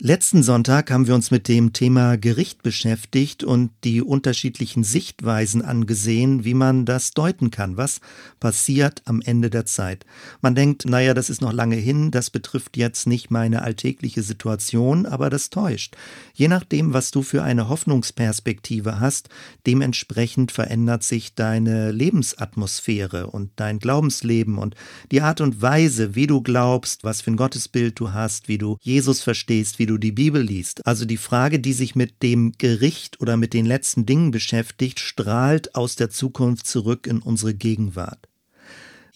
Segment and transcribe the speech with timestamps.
[0.00, 6.44] Letzten Sonntag haben wir uns mit dem Thema Gericht beschäftigt und die unterschiedlichen Sichtweisen angesehen,
[6.44, 7.76] wie man das deuten kann.
[7.76, 8.00] Was
[8.38, 10.06] passiert am Ende der Zeit?
[10.40, 15.04] Man denkt, naja, das ist noch lange hin, das betrifft jetzt nicht meine alltägliche Situation,
[15.04, 15.96] aber das täuscht.
[16.32, 19.30] Je nachdem, was du für eine Hoffnungsperspektive hast,
[19.66, 24.76] dementsprechend verändert sich deine Lebensatmosphäre und dein Glaubensleben und
[25.10, 28.76] die Art und Weise, wie du glaubst, was für ein Gottesbild du hast, wie du
[28.80, 30.86] Jesus verstehst, wie du die Bibel liest.
[30.86, 35.74] Also die Frage, die sich mit dem Gericht oder mit den letzten Dingen beschäftigt, strahlt
[35.74, 38.27] aus der Zukunft zurück in unsere Gegenwart.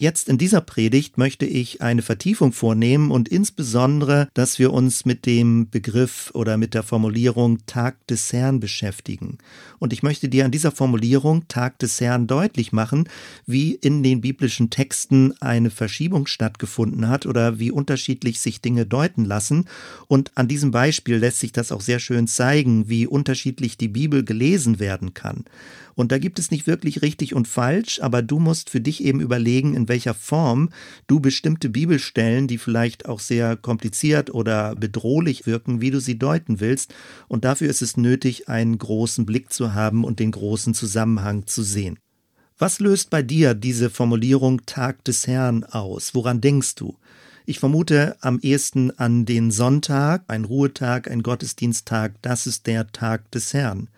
[0.03, 5.25] Jetzt in dieser Predigt möchte ich eine Vertiefung vornehmen und insbesondere, dass wir uns mit
[5.25, 9.37] dem Begriff oder mit der Formulierung Tag des Herrn beschäftigen.
[9.79, 13.07] Und ich möchte dir an dieser Formulierung Tag des Herrn deutlich machen,
[13.45, 19.23] wie in den biblischen Texten eine Verschiebung stattgefunden hat oder wie unterschiedlich sich Dinge deuten
[19.23, 19.69] lassen.
[20.09, 24.25] Und an diesem Beispiel lässt sich das auch sehr schön zeigen, wie unterschiedlich die Bibel
[24.25, 25.45] gelesen werden kann.
[25.95, 29.21] Und da gibt es nicht wirklich richtig und falsch, aber du musst für dich eben
[29.21, 30.69] überlegen, in welcher Form
[31.05, 36.59] du bestimmte Bibelstellen, die vielleicht auch sehr kompliziert oder bedrohlich wirken, wie du sie deuten
[36.59, 36.95] willst.
[37.27, 41.61] Und dafür ist es nötig, einen großen Blick zu haben und den großen Zusammenhang zu
[41.61, 41.99] sehen.
[42.57, 46.15] Was löst bei dir diese Formulierung Tag des Herrn aus?
[46.15, 46.97] Woran denkst du?
[47.45, 53.29] Ich vermute am ehesten an den Sonntag, ein Ruhetag, ein Gottesdiensttag, das ist der Tag
[53.29, 53.89] des Herrn.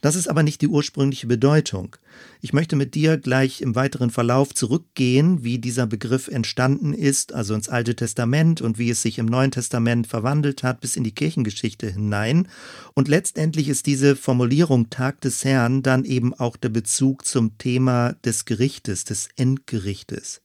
[0.00, 1.96] Das ist aber nicht die ursprüngliche Bedeutung.
[2.40, 7.54] Ich möchte mit dir gleich im weiteren Verlauf zurückgehen, wie dieser Begriff entstanden ist, also
[7.54, 11.14] ins Alte Testament und wie es sich im Neuen Testament verwandelt hat bis in die
[11.14, 12.48] Kirchengeschichte hinein.
[12.94, 18.14] Und letztendlich ist diese Formulierung Tag des Herrn dann eben auch der Bezug zum Thema
[18.24, 20.40] des Gerichtes, des Endgerichtes.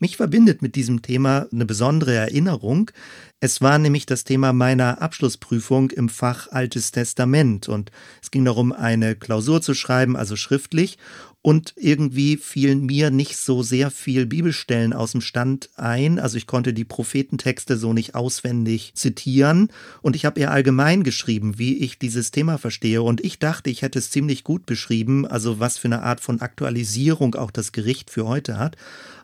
[0.00, 2.90] Mich verbindet mit diesem Thema eine besondere Erinnerung.
[3.40, 7.90] Es war nämlich das Thema meiner Abschlussprüfung im Fach Altes Testament und
[8.22, 10.98] es ging darum, eine Klausur zu schreiben, also schriftlich.
[11.46, 16.18] Und irgendwie fielen mir nicht so sehr viel Bibelstellen aus dem Stand ein.
[16.18, 19.68] Also ich konnte die Prophetentexte so nicht auswendig zitieren.
[20.00, 23.02] Und ich habe eher allgemein geschrieben, wie ich dieses Thema verstehe.
[23.02, 26.40] Und ich dachte, ich hätte es ziemlich gut beschrieben, also was für eine Art von
[26.40, 28.78] Aktualisierung auch das Gericht für heute hat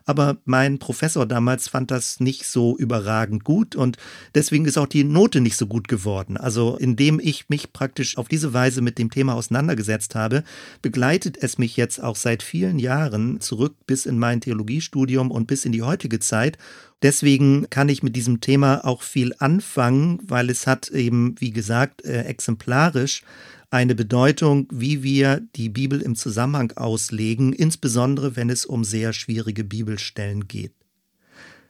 [0.05, 3.97] aber mein Professor damals fand das nicht so überragend gut und
[4.35, 6.37] deswegen ist auch die Note nicht so gut geworden.
[6.37, 10.43] Also indem ich mich praktisch auf diese Weise mit dem Thema auseinandergesetzt habe,
[10.81, 15.65] begleitet es mich jetzt auch seit vielen Jahren zurück bis in mein Theologiestudium und bis
[15.65, 16.57] in die heutige Zeit
[17.01, 22.05] Deswegen kann ich mit diesem Thema auch viel anfangen, weil es hat eben, wie gesagt,
[22.05, 23.23] äh, exemplarisch
[23.71, 29.63] eine Bedeutung, wie wir die Bibel im Zusammenhang auslegen, insbesondere wenn es um sehr schwierige
[29.63, 30.73] Bibelstellen geht.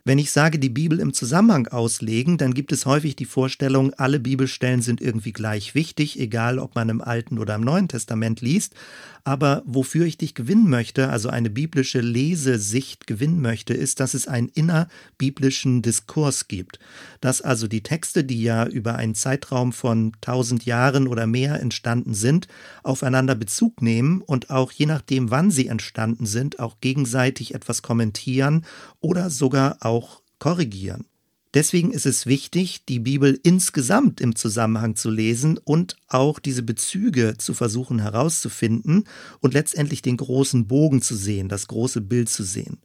[0.03, 4.19] Wenn ich sage, die Bibel im Zusammenhang auslegen, dann gibt es häufig die Vorstellung, alle
[4.19, 8.73] Bibelstellen sind irgendwie gleich wichtig, egal ob man im Alten oder im Neuen Testament liest.
[9.23, 14.27] Aber wofür ich dich gewinnen möchte, also eine biblische Lesesicht gewinnen möchte, ist, dass es
[14.27, 16.79] einen innerbiblischen Diskurs gibt.
[17.19, 22.13] Dass also die Texte, die ja über einen Zeitraum von tausend Jahren oder mehr entstanden
[22.15, 22.47] sind,
[22.83, 28.65] aufeinander Bezug nehmen und auch je nachdem, wann sie entstanden sind, auch gegenseitig etwas kommentieren
[28.99, 31.05] oder sogar auch korrigieren.
[31.53, 37.35] Deswegen ist es wichtig, die Bibel insgesamt im Zusammenhang zu lesen und auch diese Bezüge
[37.37, 39.05] zu versuchen herauszufinden
[39.41, 42.79] und letztendlich den großen Bogen zu sehen, das große Bild zu sehen.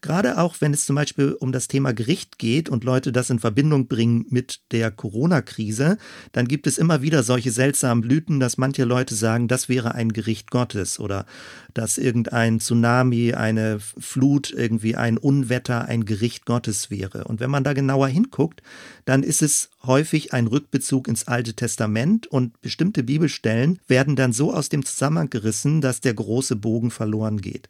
[0.00, 3.38] Gerade auch, wenn es zum Beispiel um das Thema Gericht geht und Leute das in
[3.38, 5.98] Verbindung bringen mit der Corona-Krise,
[6.32, 10.12] dann gibt es immer wieder solche seltsamen Blüten, dass manche Leute sagen, das wäre ein
[10.12, 11.26] Gericht Gottes oder
[11.74, 17.24] dass irgendein Tsunami, eine Flut, irgendwie ein Unwetter ein Gericht Gottes wäre.
[17.24, 18.62] Und wenn man da genauer hinguckt,
[19.04, 24.52] dann ist es häufig ein Rückbezug ins Alte Testament und bestimmte Bibelstellen werden dann so
[24.52, 27.68] aus dem Zusammenhang gerissen, dass der große Bogen verloren geht.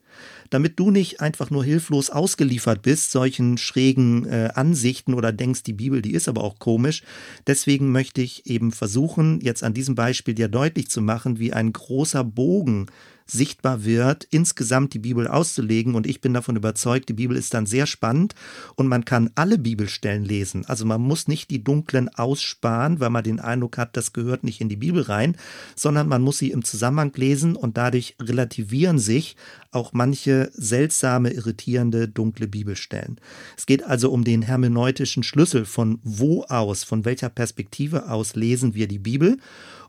[0.50, 5.72] Damit du nicht einfach nur hilflos ausgeliefert bist, solchen schrägen äh, Ansichten oder denkst, die
[5.72, 7.02] Bibel, die ist aber auch komisch,
[7.46, 11.72] deswegen möchte ich eben versuchen, jetzt an diesem Beispiel dir deutlich zu machen, wie ein
[11.72, 12.86] großer Bogen
[13.30, 15.94] sichtbar wird, insgesamt die Bibel auszulegen.
[15.94, 18.34] Und ich bin davon überzeugt, die Bibel ist dann sehr spannend
[18.74, 20.64] und man kann alle Bibelstellen lesen.
[20.66, 24.60] Also man muss nicht die dunklen aussparen, weil man den Eindruck hat, das gehört nicht
[24.60, 25.36] in die Bibel rein,
[25.76, 29.36] sondern man muss sie im Zusammenhang lesen und dadurch relativieren sich
[29.72, 33.20] auch manche seltsame, irritierende, dunkle Bibelstellen.
[33.56, 38.74] Es geht also um den hermeneutischen Schlüssel, von wo aus, von welcher Perspektive aus lesen
[38.74, 39.38] wir die Bibel.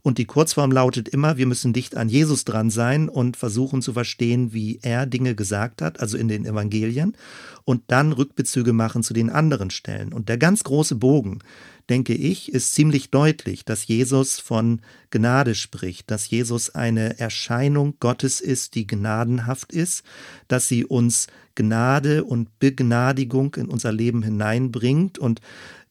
[0.04, 3.94] Und die Kurzform lautet immer, wir müssen dicht an Jesus dran sein und versuchen zu
[3.94, 7.16] verstehen, wie er Dinge gesagt hat, also in den Evangelien,
[7.66, 10.14] und dann Rückbezüge machen zu den anderen Stellen.
[10.14, 11.40] Und der ganz große Bogen,
[11.90, 18.40] denke ich, ist ziemlich deutlich, dass Jesus von Gnade spricht, dass Jesus eine Erscheinung Gottes
[18.42, 20.04] ist, die gnadenhaft ist,
[20.48, 25.42] dass sie uns Gnade und Begnadigung in unser Leben hineinbringt und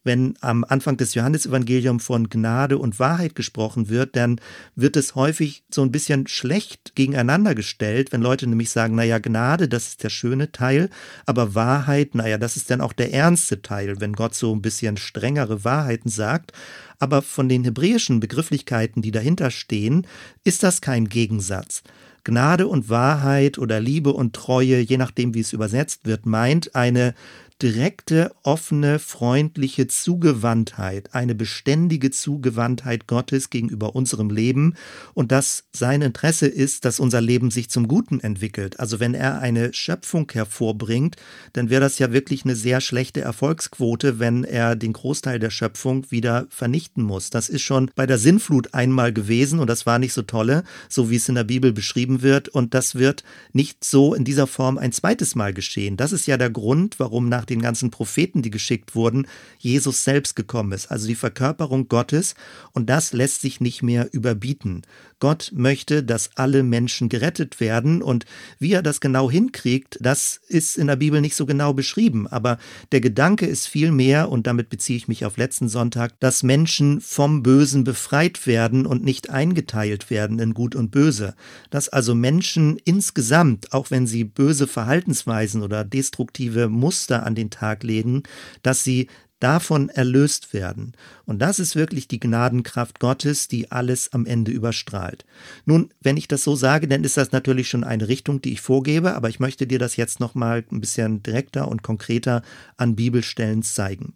[0.03, 4.41] wenn am Anfang des Johannesevangeliums von Gnade und Wahrheit gesprochen wird, dann
[4.75, 9.69] wird es häufig so ein bisschen schlecht gegeneinander gestellt, wenn Leute nämlich sagen, naja, Gnade,
[9.69, 10.89] das ist der schöne Teil,
[11.27, 14.97] aber Wahrheit, naja, das ist dann auch der ernste Teil, wenn Gott so ein bisschen
[14.97, 16.53] strengere Wahrheiten sagt.
[16.99, 20.07] Aber von den hebräischen Begrifflichkeiten, die dahinter stehen,
[20.45, 21.83] ist das kein Gegensatz.
[22.25, 27.15] Gnade und Wahrheit oder Liebe und Treue, je nachdem, wie es übersetzt wird, meint eine
[27.63, 34.75] direkte, offene, freundliche Zugewandtheit, eine beständige Zugewandtheit Gottes gegenüber unserem Leben
[35.15, 38.81] und dass sein Interesse ist, dass unser Leben sich zum Guten entwickelt.
[38.81, 41.17] Also wenn er eine Schöpfung hervorbringt,
[41.53, 46.11] dann wäre das ja wirklich eine sehr schlechte Erfolgsquote, wenn er den Großteil der Schöpfung
[46.11, 47.29] wieder vernichten muss.
[47.29, 51.11] Das ist schon bei der Sinnflut einmal gewesen und das war nicht so tolle, so
[51.11, 53.23] wie es in der Bibel beschrieben wird und das wird
[53.53, 55.99] nicht so in dieser Form ein zweites Mal geschehen.
[55.99, 59.27] Das ist ja der Grund, warum nach den ganzen Propheten, die geschickt wurden,
[59.59, 62.35] Jesus selbst gekommen ist, also die Verkörperung Gottes,
[62.73, 64.83] und das lässt sich nicht mehr überbieten.
[65.21, 68.03] Gott möchte, dass alle Menschen gerettet werden.
[68.03, 68.25] Und
[68.59, 72.59] wie er das genau hinkriegt, das ist in der Bibel nicht so genau beschrieben, aber
[72.91, 77.43] der Gedanke ist vielmehr, und damit beziehe ich mich auf letzten Sonntag, dass Menschen vom
[77.43, 81.35] Bösen befreit werden und nicht eingeteilt werden in Gut und Böse,
[81.69, 87.83] dass also Menschen insgesamt, auch wenn sie böse Verhaltensweisen oder destruktive Muster an den Tag
[87.83, 88.23] legen,
[88.63, 89.09] dass sie
[89.41, 90.93] davon erlöst werden.
[91.25, 95.25] Und das ist wirklich die Gnadenkraft Gottes, die alles am Ende überstrahlt.
[95.65, 98.61] Nun, wenn ich das so sage, dann ist das natürlich schon eine Richtung, die ich
[98.61, 102.43] vorgebe, aber ich möchte dir das jetzt nochmal ein bisschen direkter und konkreter
[102.77, 104.13] an Bibelstellen zeigen.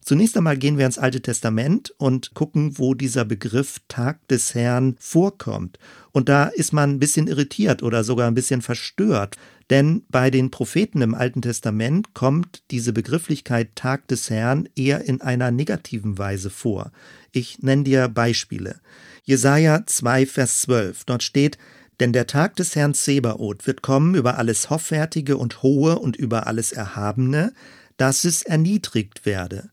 [0.00, 4.96] Zunächst einmal gehen wir ins Alte Testament und gucken, wo dieser Begriff Tag des Herrn
[4.98, 5.78] vorkommt.
[6.12, 9.36] Und da ist man ein bisschen irritiert oder sogar ein bisschen verstört,
[9.70, 15.20] denn bei den Propheten im Alten Testament kommt diese Begrifflichkeit Tag des Herrn eher in
[15.20, 16.92] einer negativen Weise vor.
[17.32, 18.80] Ich nenne dir Beispiele.
[19.24, 21.04] Jesaja 2, Vers 12.
[21.04, 21.58] Dort steht,
[22.00, 26.46] denn der Tag des Herrn Zebaoth wird kommen über alles Hoffärtige und Hohe und über
[26.46, 27.52] alles Erhabene,
[27.96, 29.70] dass es erniedrigt werde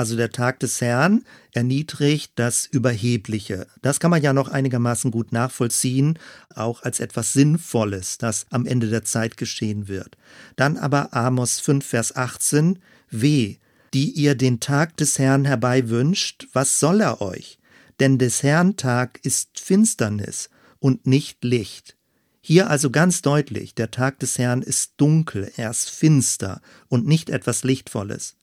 [0.00, 3.66] also der Tag des Herrn, erniedrigt das Überhebliche.
[3.82, 6.18] Das kann man ja noch einigermaßen gut nachvollziehen,
[6.54, 10.16] auch als etwas Sinnvolles, das am Ende der Zeit geschehen wird.
[10.56, 12.78] Dann aber Amos 5, Vers 18,
[13.10, 13.56] Weh,
[13.92, 17.58] die ihr den Tag des Herrn herbeiwünscht, was soll er euch?
[18.00, 20.48] Denn des Herrn Tag ist Finsternis
[20.78, 21.94] und nicht Licht.
[22.40, 27.28] Hier also ganz deutlich, der Tag des Herrn ist dunkel, er ist finster und nicht
[27.28, 28.36] etwas Lichtvolles.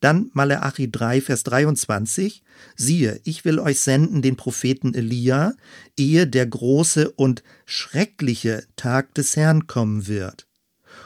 [0.00, 2.42] Dann Maleachi 3, Vers 23.
[2.74, 5.52] Siehe, ich will euch senden den Propheten Elia,
[5.96, 10.46] ehe der große und schreckliche Tag des Herrn kommen wird.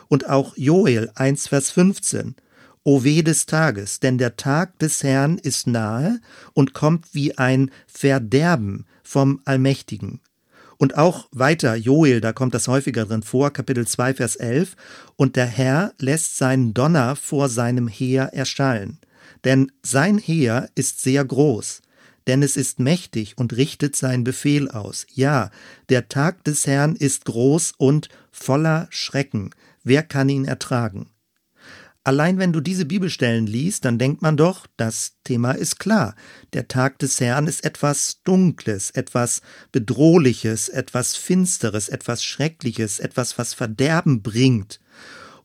[0.08, 2.37] Und auch Joel 1, Vers 15.
[2.87, 6.20] O weh des Tages, denn der Tag des Herrn ist nahe
[6.52, 10.20] und kommt wie ein Verderben vom Allmächtigen.
[10.85, 14.77] Und auch weiter, Joel, da kommt das häufiger drin vor, Kapitel 2, Vers 11.
[15.17, 18.99] Und der Herr lässt seinen Donner vor seinem Heer erschallen.
[19.45, 21.81] Denn sein Heer ist sehr groß.
[22.27, 25.06] Denn es ist mächtig und richtet seinen Befehl aus.
[25.15, 25.51] Ja,
[25.89, 29.53] der Tag des Herrn ist groß und voller Schrecken.
[29.85, 31.06] Wer kann ihn ertragen?
[32.06, 36.15] Allein wenn du diese Bibelstellen liest, dann denkt man doch, das Thema ist klar.
[36.53, 39.41] Der Tag des Herrn ist etwas Dunkles, etwas
[39.73, 44.81] Bedrohliches, etwas Finsteres, etwas Schreckliches, etwas, was Verderben bringt.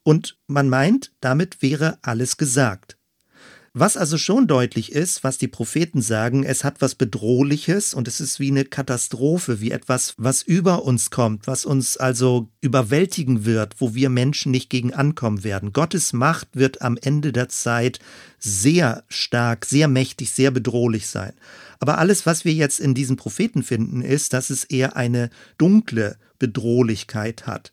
[0.04, 2.99] Und man meint, damit wäre alles gesagt.
[3.82, 8.20] Was also schon deutlich ist, was die Propheten sagen, es hat was Bedrohliches und es
[8.20, 13.76] ist wie eine Katastrophe, wie etwas, was über uns kommt, was uns also überwältigen wird,
[13.80, 15.72] wo wir Menschen nicht gegen ankommen werden.
[15.72, 18.00] Gottes Macht wird am Ende der Zeit
[18.38, 21.32] sehr stark, sehr mächtig, sehr bedrohlich sein.
[21.80, 26.18] Aber alles, was wir jetzt in diesen Propheten finden, ist, dass es eher eine dunkle
[26.38, 27.72] Bedrohlichkeit hat.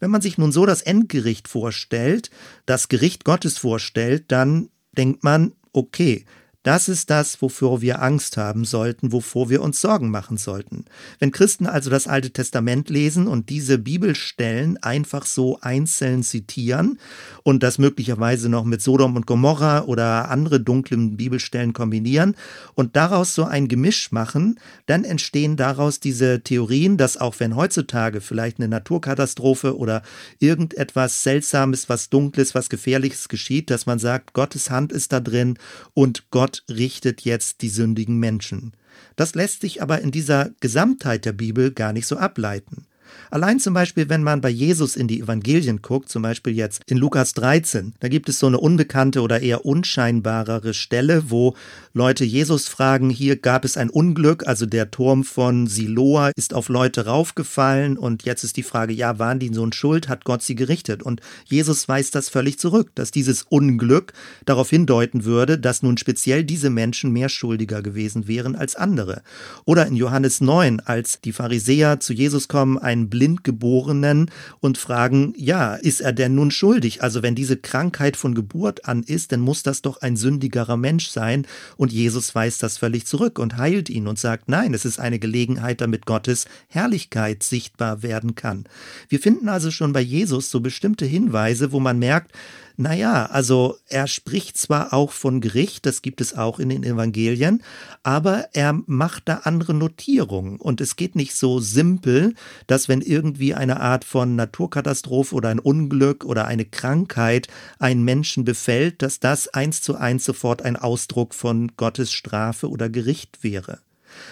[0.00, 2.30] Wenn man sich nun so das Endgericht vorstellt,
[2.64, 6.24] das Gericht Gottes vorstellt, dann denkt man, okay,
[6.62, 10.84] das ist das, wofür wir Angst haben sollten, wovor wir uns Sorgen machen sollten.
[11.18, 16.98] Wenn Christen also das Alte Testament lesen und diese Bibelstellen einfach so einzeln zitieren
[17.42, 22.36] und das möglicherweise noch mit Sodom und Gomorra oder andere dunklen Bibelstellen kombinieren
[22.74, 28.20] und daraus so ein Gemisch machen, dann entstehen daraus diese Theorien, dass auch wenn heutzutage
[28.20, 30.02] vielleicht eine Naturkatastrophe oder
[30.38, 35.58] irgendetwas Seltsames, was Dunkles, was Gefährliches geschieht, dass man sagt, Gottes Hand ist da drin
[35.94, 38.72] und Gott Gott richtet jetzt die sündigen Menschen.
[39.16, 42.86] Das lässt sich aber in dieser Gesamtheit der Bibel gar nicht so ableiten.
[43.30, 46.98] Allein zum Beispiel, wenn man bei Jesus in die Evangelien guckt, zum Beispiel jetzt in
[46.98, 51.54] Lukas 13, da gibt es so eine unbekannte oder eher unscheinbarere Stelle, wo
[51.94, 56.68] Leute Jesus fragen, hier gab es ein Unglück, also der Turm von Siloa ist auf
[56.68, 60.42] Leute raufgefallen und jetzt ist die Frage, ja, waren die so ein Schuld, hat Gott
[60.42, 61.02] sie gerichtet?
[61.02, 64.12] Und Jesus weist das völlig zurück, dass dieses Unglück
[64.44, 69.22] darauf hindeuten würde, dass nun speziell diese Menschen mehr schuldiger gewesen wären als andere.
[69.64, 74.30] Oder in Johannes 9, als die Pharisäer zu Jesus kommen, einen Blindgeborenen
[74.60, 77.02] und fragen, ja, ist er denn nun schuldig?
[77.02, 81.08] Also wenn diese Krankheit von Geburt an ist, dann muss das doch ein sündigerer Mensch
[81.08, 81.46] sein.
[81.76, 85.18] Und Jesus weist das völlig zurück und heilt ihn und sagt, nein, es ist eine
[85.18, 88.64] Gelegenheit, damit Gottes Herrlichkeit sichtbar werden kann.
[89.08, 92.32] Wir finden also schon bei Jesus so bestimmte Hinweise, wo man merkt,
[92.76, 97.62] naja, also er spricht zwar auch von Gericht, das gibt es auch in den Evangelien,
[98.02, 100.56] aber er macht da andere Notierungen.
[100.56, 102.34] Und es geht nicht so simpel,
[102.66, 107.48] dass wenn irgendwie eine Art von Naturkatastrophe oder ein Unglück oder eine Krankheit
[107.78, 112.88] einen Menschen befällt, dass das eins zu eins sofort ein Ausdruck von Gottes Strafe oder
[112.88, 113.80] Gericht wäre.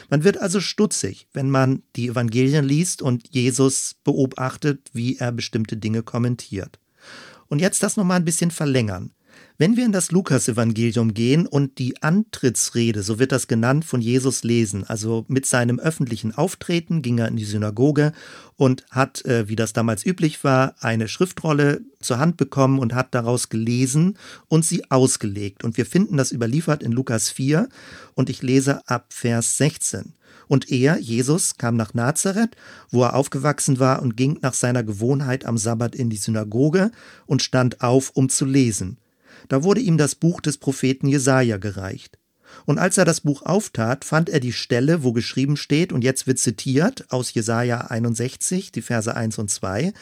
[0.08, 5.76] Man wird also stutzig, wenn man die Evangelien liest und Jesus beobachtet, wie er bestimmte
[5.76, 6.79] Dinge kommentiert.
[7.50, 9.12] Und jetzt das nochmal ein bisschen verlängern.
[9.58, 14.42] Wenn wir in das Lukas-Evangelium gehen und die Antrittsrede, so wird das genannt, von Jesus
[14.42, 18.12] lesen, also mit seinem öffentlichen Auftreten ging er in die Synagoge
[18.56, 23.14] und hat, äh, wie das damals üblich war, eine Schriftrolle zur Hand bekommen und hat
[23.14, 24.16] daraus gelesen
[24.48, 25.62] und sie ausgelegt.
[25.62, 27.68] Und wir finden das überliefert in Lukas 4
[28.14, 30.14] und ich lese ab Vers 16.
[30.50, 32.56] Und er, Jesus, kam nach Nazareth,
[32.90, 36.90] wo er aufgewachsen war, und ging nach seiner Gewohnheit am Sabbat in die Synagoge
[37.24, 38.98] und stand auf, um zu lesen.
[39.46, 42.18] Da wurde ihm das Buch des Propheten Jesaja gereicht.
[42.66, 46.26] Und als er das Buch auftat, fand er die Stelle, wo geschrieben steht, und jetzt
[46.26, 49.92] wird zitiert aus Jesaja 61, die Verse 1 und 2,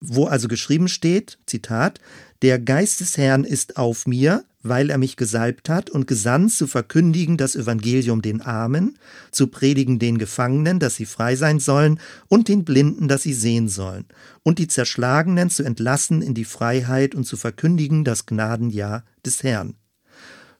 [0.00, 2.00] wo also geschrieben steht, Zitat,
[2.44, 6.66] Der Geist des Herrn ist auf mir, weil er mich gesalbt hat und gesandt zu
[6.66, 8.98] verkündigen das Evangelium den Armen,
[9.30, 11.98] zu predigen den Gefangenen, dass sie frei sein sollen,
[12.28, 14.04] und den Blinden, dass sie sehen sollen,
[14.42, 19.72] und die Zerschlagenen zu entlassen in die Freiheit und zu verkündigen das Gnadenjahr des Herrn.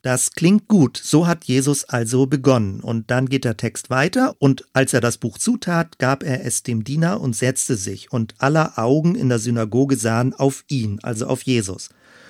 [0.05, 2.81] Das klingt gut, so hat Jesus also begonnen.
[2.81, 6.63] Und dann geht der Text weiter, und als er das Buch zutat, gab er es
[6.63, 11.27] dem Diener und setzte sich, und aller Augen in der Synagoge sahen auf ihn, also
[11.27, 11.89] auf Jesus.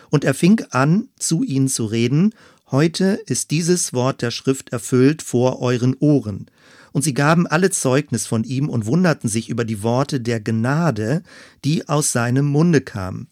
[0.09, 2.33] Und er fing an, zu ihnen zu reden,
[2.71, 6.47] Heute ist dieses Wort der Schrift erfüllt vor euren Ohren.
[6.93, 11.25] Und sie gaben alle Zeugnis von ihm und wunderten sich über die Worte der Gnade,
[11.65, 13.27] die aus seinem Munde kamen.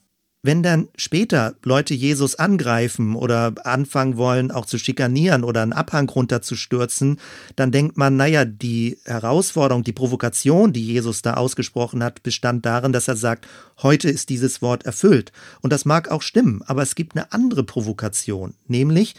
[0.45, 6.09] Wenn dann später Leute Jesus angreifen oder anfangen wollen, auch zu schikanieren oder einen Abhang
[6.09, 7.21] runterzustürzen,
[7.55, 12.93] dann denkt man, naja, die Herausforderung, die Provokation, die Jesus da ausgesprochen hat, bestand darin,
[12.93, 13.47] dass er sagt,
[13.83, 15.33] heute ist dieses Wort erfüllt.
[15.61, 19.15] Und das mag auch stimmen, aber es gibt eine andere Provokation, nämlich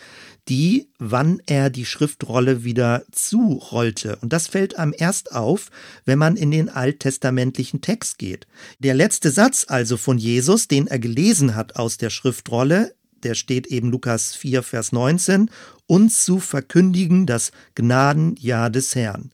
[0.50, 4.18] die, wann er die Schriftrolle wieder zurollte.
[4.18, 5.70] Und das fällt einem erst auf,
[6.06, 8.48] wenn man in den alttestamentlichen Text geht.
[8.80, 12.94] Der letzte Satz also von Jesus, den er gelesen hat aus der Schriftrolle,
[13.24, 15.50] der steht eben Lukas 4, Vers 19,
[15.88, 19.32] uns zu verkündigen das Gnadenjahr des Herrn.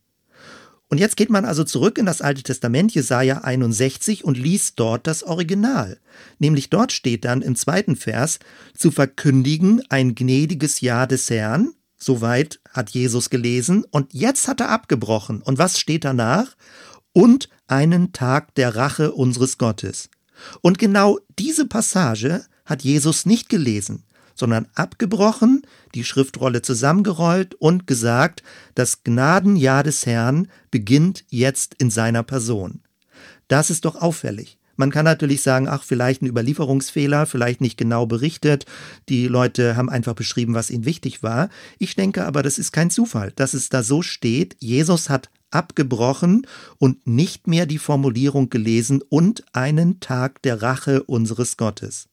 [0.90, 5.06] Und jetzt geht man also zurück in das Alte Testament, Jesaja 61, und liest dort
[5.06, 6.00] das Original.
[6.40, 8.40] Nämlich dort steht dann im zweiten Vers,
[8.76, 11.74] zu verkündigen ein gnädiges Jahr des Herrn.
[11.96, 13.86] Soweit hat Jesus gelesen.
[13.92, 15.44] Und jetzt hat er abgebrochen.
[15.44, 16.56] Und was steht danach?
[17.14, 20.10] Und einen Tag der Rache unseres Gottes.
[20.62, 24.06] Und genau diese Passage hat Jesus nicht gelesen
[24.40, 28.42] sondern abgebrochen, die Schriftrolle zusammengerollt und gesagt,
[28.76, 32.82] das Gnadenjahr des Herrn beginnt jetzt in seiner Person.
[33.48, 34.58] Das ist doch auffällig.
[34.80, 38.66] Man kann natürlich sagen, ach, vielleicht ein Überlieferungsfehler, vielleicht nicht genau berichtet.
[39.10, 41.50] Die Leute haben einfach beschrieben, was ihnen wichtig war.
[41.80, 44.56] Ich denke aber, das ist kein Zufall, dass es da so steht.
[44.60, 51.58] Jesus hat abgebrochen und nicht mehr die Formulierung gelesen und einen Tag der Rache unseres
[51.58, 52.08] Gottes.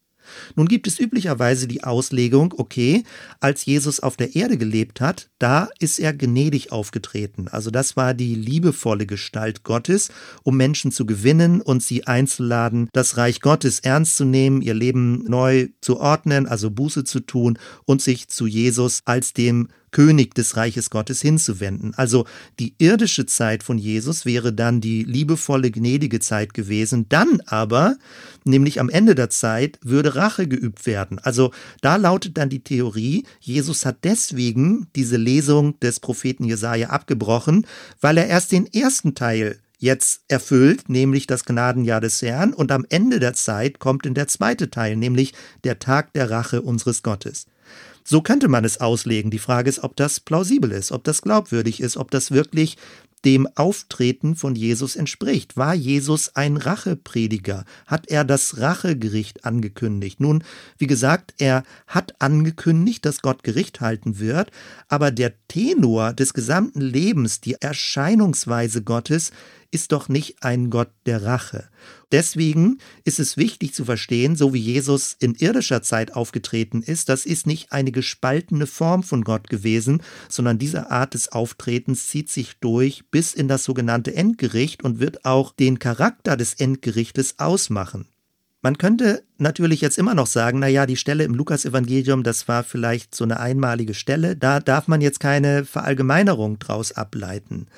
[0.54, 3.04] Nun gibt es üblicherweise die Auslegung, okay,
[3.40, 7.48] als Jesus auf der Erde gelebt hat, da ist er gnädig aufgetreten.
[7.48, 10.10] Also das war die liebevolle Gestalt Gottes,
[10.42, 15.24] um Menschen zu gewinnen und sie einzuladen, das Reich Gottes ernst zu nehmen, ihr Leben
[15.24, 20.58] neu zu ordnen, also Buße zu tun und sich zu Jesus als dem König des
[20.58, 21.94] Reiches Gottes hinzuwenden.
[21.96, 22.26] Also
[22.60, 27.06] die irdische Zeit von Jesus wäre dann die liebevolle, gnädige Zeit gewesen.
[27.08, 27.96] Dann aber,
[28.44, 31.18] nämlich am Ende der Zeit, würde Rache geübt werden.
[31.20, 31.50] Also
[31.80, 37.66] da lautet dann die Theorie, Jesus hat deswegen diese Lesung des Propheten Jesaja abgebrochen,
[38.02, 42.84] weil er erst den ersten Teil jetzt erfüllt, nämlich das Gnadenjahr des Herrn, und am
[42.90, 45.32] Ende der Zeit kommt in der zweite Teil, nämlich
[45.64, 47.46] der Tag der Rache unseres Gottes.
[48.08, 49.32] So könnte man es auslegen.
[49.32, 52.76] Die Frage ist, ob das plausibel ist, ob das glaubwürdig ist, ob das wirklich
[53.24, 55.56] dem Auftreten von Jesus entspricht.
[55.56, 57.64] War Jesus ein Racheprediger?
[57.88, 60.20] Hat er das Rachegericht angekündigt?
[60.20, 60.44] Nun,
[60.78, 64.52] wie gesagt, er hat angekündigt, dass Gott Gericht halten wird,
[64.86, 69.32] aber der Tenor des gesamten Lebens, die Erscheinungsweise Gottes,
[69.76, 71.68] ist doch nicht ein Gott der Rache.
[72.10, 77.26] Deswegen ist es wichtig zu verstehen, so wie Jesus in irdischer Zeit aufgetreten ist, das
[77.26, 82.58] ist nicht eine gespaltene Form von Gott gewesen, sondern diese Art des Auftretens zieht sich
[82.58, 88.08] durch bis in das sogenannte Endgericht und wird auch den Charakter des Endgerichtes ausmachen.
[88.62, 92.64] Man könnte natürlich jetzt immer noch sagen, na ja, die Stelle im Lukasevangelium, das war
[92.64, 97.68] vielleicht so eine einmalige Stelle, da darf man jetzt keine Verallgemeinerung draus ableiten.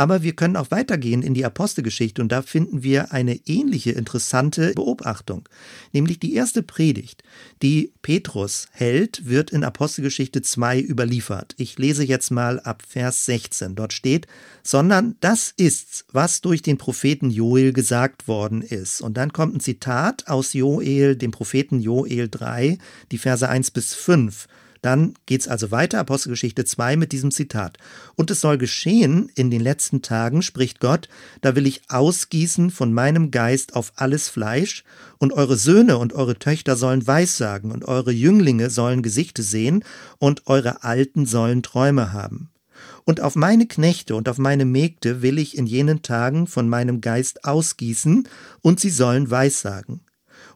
[0.00, 4.72] Aber wir können auch weitergehen in die Apostelgeschichte und da finden wir eine ähnliche interessante
[4.72, 5.46] Beobachtung.
[5.92, 7.22] Nämlich die erste Predigt,
[7.60, 11.54] die Petrus hält, wird in Apostelgeschichte 2 überliefert.
[11.58, 13.74] Ich lese jetzt mal ab Vers 16.
[13.74, 14.26] Dort steht,
[14.62, 19.02] sondern das ist's, was durch den Propheten Joel gesagt worden ist.
[19.02, 22.78] Und dann kommt ein Zitat aus Joel, dem Propheten Joel 3,
[23.12, 24.46] die Verse 1 bis 5.
[24.82, 27.78] Dann geht es also weiter, Apostelgeschichte 2 mit diesem Zitat.
[28.16, 31.08] Und es soll geschehen in den letzten Tagen, spricht Gott,
[31.42, 34.84] da will ich ausgießen von meinem Geist auf alles Fleisch,
[35.18, 39.84] und eure Söhne und eure Töchter sollen Weissagen, und eure Jünglinge sollen Gesichte sehen,
[40.18, 42.50] und eure Alten sollen Träume haben.
[43.04, 47.00] Und auf meine Knechte und auf meine Mägde will ich in jenen Tagen von meinem
[47.02, 48.28] Geist ausgießen,
[48.62, 50.00] und sie sollen Weissagen.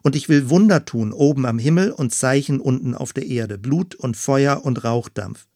[0.05, 3.95] Und ich will Wunder tun oben am Himmel und Zeichen unten auf der Erde, Blut
[3.95, 5.47] und Feuer und Rauchdampf.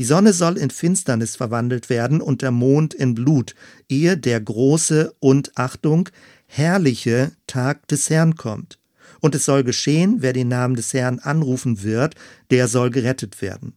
[0.00, 3.54] Die Sonne soll in Finsternis verwandelt werden und der Mond in Blut,
[3.88, 6.08] ehe der große und Achtung,
[6.48, 8.80] herrliche Tag des Herrn kommt.
[9.20, 12.16] Und es soll geschehen, wer den Namen des Herrn anrufen wird,
[12.50, 13.74] der soll gerettet werden.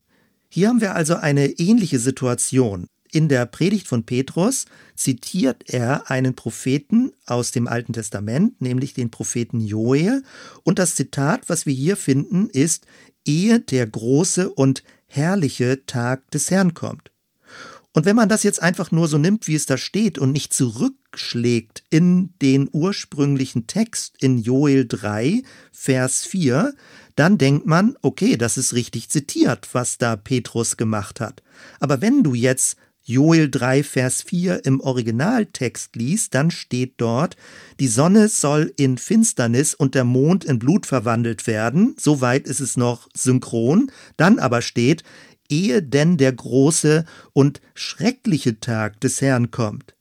[0.50, 2.88] Hier haben wir also eine ähnliche Situation.
[3.12, 4.66] In der Predigt von Petrus
[4.96, 10.24] zitiert er einen Propheten aus dem Alten Testament, nämlich den Propheten Joel.
[10.64, 12.86] Und das Zitat, was wir hier finden, ist,
[13.26, 17.12] ehe der große und herrliche Tag des Herrn kommt.
[17.94, 20.54] Und wenn man das jetzt einfach nur so nimmt, wie es da steht und nicht
[20.54, 25.42] zurückschlägt in den ursprünglichen Text in Joel 3,
[25.72, 26.76] Vers 4,
[27.16, 31.42] dann denkt man, okay, das ist richtig zitiert, was da Petrus gemacht hat.
[31.80, 32.78] Aber wenn du jetzt
[33.10, 37.38] Joel 3, Vers 4 im Originaltext liest, dann steht dort,
[37.80, 41.96] die Sonne soll in Finsternis und der Mond in Blut verwandelt werden.
[41.98, 43.94] Soweit ist es noch synchron.
[44.18, 45.04] Dann aber steht,
[45.48, 49.96] ehe denn der große und schreckliche Tag des Herrn kommt.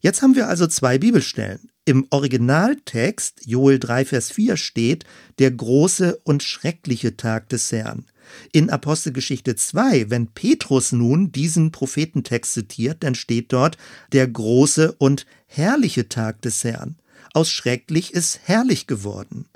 [0.00, 1.68] Jetzt haben wir also zwei Bibelstellen.
[1.84, 5.04] Im Originaltext Joel 3, Vers 4 steht
[5.38, 8.06] der große und schreckliche Tag des Herrn.
[8.52, 13.76] In Apostelgeschichte 2, wenn Petrus nun diesen Prophetentext zitiert, dann steht dort
[14.12, 16.96] der große und herrliche Tag des Herrn.
[17.32, 19.46] Aus schrecklich ist herrlich geworden.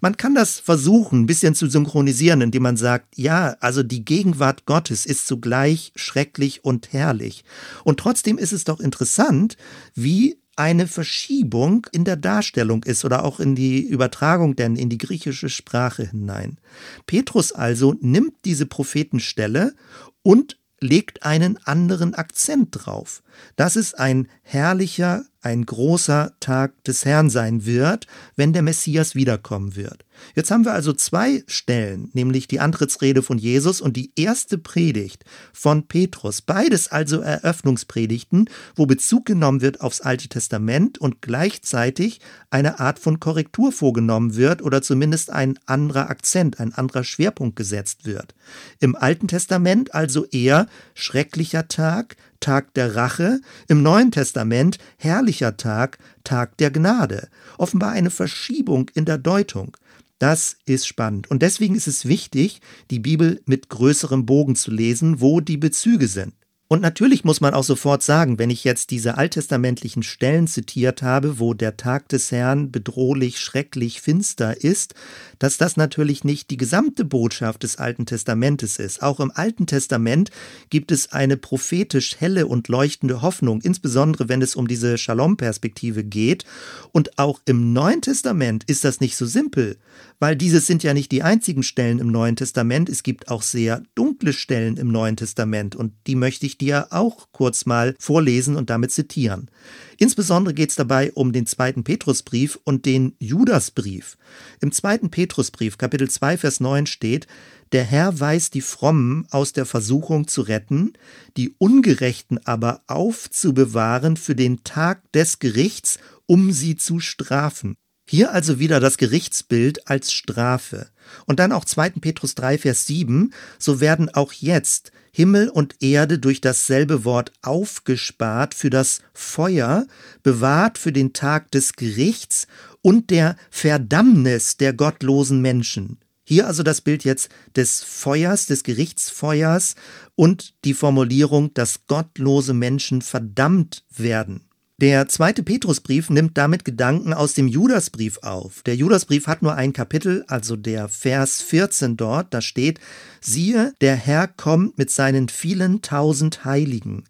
[0.00, 4.64] Man kann das versuchen, ein bisschen zu synchronisieren, indem man sagt, ja, also die Gegenwart
[4.66, 7.44] Gottes ist zugleich schrecklich und herrlich.
[7.82, 9.56] Und trotzdem ist es doch interessant,
[9.94, 14.98] wie eine Verschiebung in der Darstellung ist oder auch in die Übertragung denn in die
[14.98, 16.58] griechische Sprache hinein.
[17.06, 19.74] Petrus also nimmt diese Prophetenstelle
[20.22, 23.22] und legt einen anderen Akzent drauf.
[23.56, 28.06] Das ist ein herrlicher, ein großer Tag des Herrn sein wird,
[28.36, 30.04] wenn der Messias wiederkommen wird.
[30.34, 35.24] Jetzt haben wir also zwei Stellen, nämlich die Antrittsrede von Jesus und die erste Predigt
[35.52, 36.42] von Petrus.
[36.42, 43.20] Beides also Eröffnungspredigten, wo Bezug genommen wird aufs Alte Testament und gleichzeitig eine Art von
[43.20, 48.34] Korrektur vorgenommen wird oder zumindest ein anderer Akzent, ein anderer Schwerpunkt gesetzt wird.
[48.80, 55.98] Im Alten Testament also eher schrecklicher Tag, Tag der Rache, im Neuen Testament herrlicher Tag,
[56.24, 57.28] Tag der Gnade.
[57.58, 59.76] Offenbar eine Verschiebung in der Deutung.
[60.18, 61.30] Das ist spannend.
[61.30, 66.08] Und deswegen ist es wichtig, die Bibel mit größerem Bogen zu lesen, wo die Bezüge
[66.08, 66.34] sind.
[66.70, 71.38] Und natürlich muss man auch sofort sagen, wenn ich jetzt diese alttestamentlichen Stellen zitiert habe,
[71.38, 74.94] wo der Tag des Herrn bedrohlich, schrecklich, finster ist,
[75.38, 79.02] dass das natürlich nicht die gesamte Botschaft des Alten Testamentes ist.
[79.02, 80.30] Auch im Alten Testament
[80.68, 86.44] gibt es eine prophetisch helle und leuchtende Hoffnung, insbesondere wenn es um diese Shalom-Perspektive geht.
[86.92, 89.78] Und auch im Neuen Testament ist das nicht so simpel,
[90.18, 92.90] weil dieses sind ja nicht die einzigen Stellen im Neuen Testament.
[92.90, 97.28] Es gibt auch sehr dunkle Stellen im Neuen Testament und die möchte ich dir auch
[97.32, 99.50] kurz mal vorlesen und damit zitieren.
[99.96, 104.16] Insbesondere geht es dabei um den zweiten Petrusbrief und den Judasbrief.
[104.60, 107.26] Im zweiten Petrusbrief, Kapitel 2, Vers 9 steht,
[107.72, 110.94] der Herr weiß die Frommen aus der Versuchung zu retten,
[111.36, 117.76] die Ungerechten aber aufzubewahren für den Tag des Gerichts, um sie zu strafen.
[118.10, 120.86] Hier also wieder das Gerichtsbild als Strafe.
[121.26, 121.90] Und dann auch 2.
[122.00, 128.54] Petrus 3, Vers 7, so werden auch jetzt Himmel und Erde durch dasselbe Wort aufgespart
[128.54, 129.86] für das Feuer,
[130.22, 132.46] bewahrt für den Tag des Gerichts
[132.80, 135.98] und der Verdammnis der gottlosen Menschen.
[136.24, 139.74] Hier also das Bild jetzt des Feuers, des Gerichtsfeuers
[140.14, 144.47] und die Formulierung, dass gottlose Menschen verdammt werden.
[144.80, 148.62] Der zweite Petrusbrief nimmt damit Gedanken aus dem Judasbrief auf.
[148.62, 152.78] Der Judasbrief hat nur ein Kapitel, also der Vers 14 dort, da steht,
[153.20, 157.02] siehe, der Herr kommt mit seinen vielen tausend Heiligen,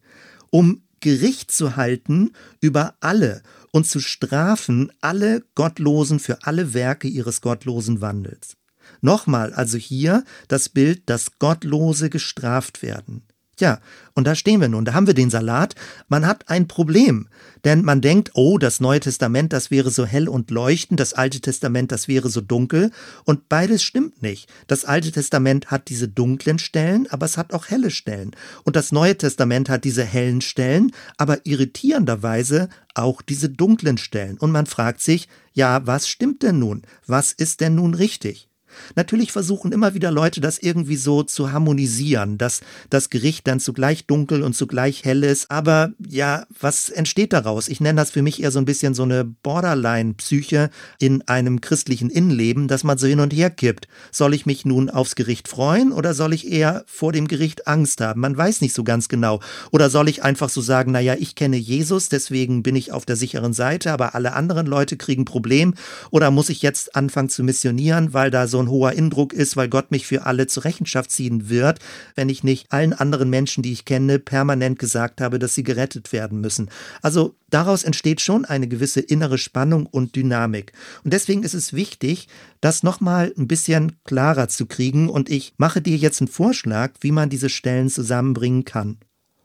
[0.48, 2.30] um Gericht zu halten
[2.62, 8.56] über alle und zu strafen alle Gottlosen für alle Werke ihres gottlosen Wandels.
[9.02, 13.24] Nochmal also hier das Bild, dass Gottlose gestraft werden.
[13.60, 13.80] Ja,
[14.14, 15.74] und da stehen wir nun, da haben wir den Salat.
[16.08, 17.28] Man hat ein Problem,
[17.64, 21.40] denn man denkt, oh, das Neue Testament, das wäre so hell und leuchtend, das Alte
[21.40, 22.90] Testament, das wäre so dunkel.
[23.24, 24.48] Und beides stimmt nicht.
[24.66, 28.32] Das Alte Testament hat diese dunklen Stellen, aber es hat auch helle Stellen.
[28.64, 34.38] Und das Neue Testament hat diese hellen Stellen, aber irritierenderweise auch diese dunklen Stellen.
[34.38, 36.82] Und man fragt sich, ja, was stimmt denn nun?
[37.06, 38.48] Was ist denn nun richtig?
[38.96, 42.60] Natürlich versuchen immer wieder Leute, das irgendwie so zu harmonisieren, dass
[42.90, 45.50] das Gericht dann zugleich dunkel und zugleich hell ist.
[45.50, 47.68] Aber ja, was entsteht daraus?
[47.68, 52.10] Ich nenne das für mich eher so ein bisschen so eine Borderline-Psyche in einem christlichen
[52.10, 53.88] Innenleben, dass man so hin und her kippt.
[54.10, 58.00] Soll ich mich nun aufs Gericht freuen oder soll ich eher vor dem Gericht Angst
[58.00, 58.20] haben?
[58.20, 59.40] Man weiß nicht so ganz genau.
[59.70, 63.16] Oder soll ich einfach so sagen, naja, ich kenne Jesus, deswegen bin ich auf der
[63.16, 65.74] sicheren Seite, aber alle anderen Leute kriegen Problem?
[66.10, 69.68] Oder muss ich jetzt anfangen zu missionieren, weil da so ein hoher Indruck ist, weil
[69.68, 71.78] Gott mich für alle zur Rechenschaft ziehen wird,
[72.14, 76.12] wenn ich nicht allen anderen Menschen, die ich kenne, permanent gesagt habe, dass sie gerettet
[76.12, 76.70] werden müssen.
[77.02, 80.72] Also daraus entsteht schon eine gewisse innere Spannung und Dynamik.
[81.04, 82.28] Und deswegen ist es wichtig,
[82.60, 85.08] das nochmal ein bisschen klarer zu kriegen.
[85.08, 88.98] Und ich mache dir jetzt einen Vorschlag, wie man diese Stellen zusammenbringen kann.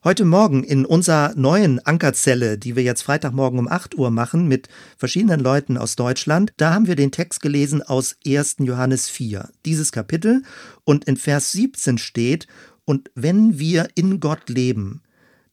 [0.05, 4.67] Heute Morgen in unserer neuen Ankerzelle, die wir jetzt Freitagmorgen um 8 Uhr machen mit
[4.97, 8.57] verschiedenen Leuten aus Deutschland, da haben wir den Text gelesen aus 1.
[8.59, 10.43] Johannes 4, dieses Kapitel.
[10.83, 12.47] Und in Vers 17 steht,
[12.83, 15.03] und wenn wir in Gott leben,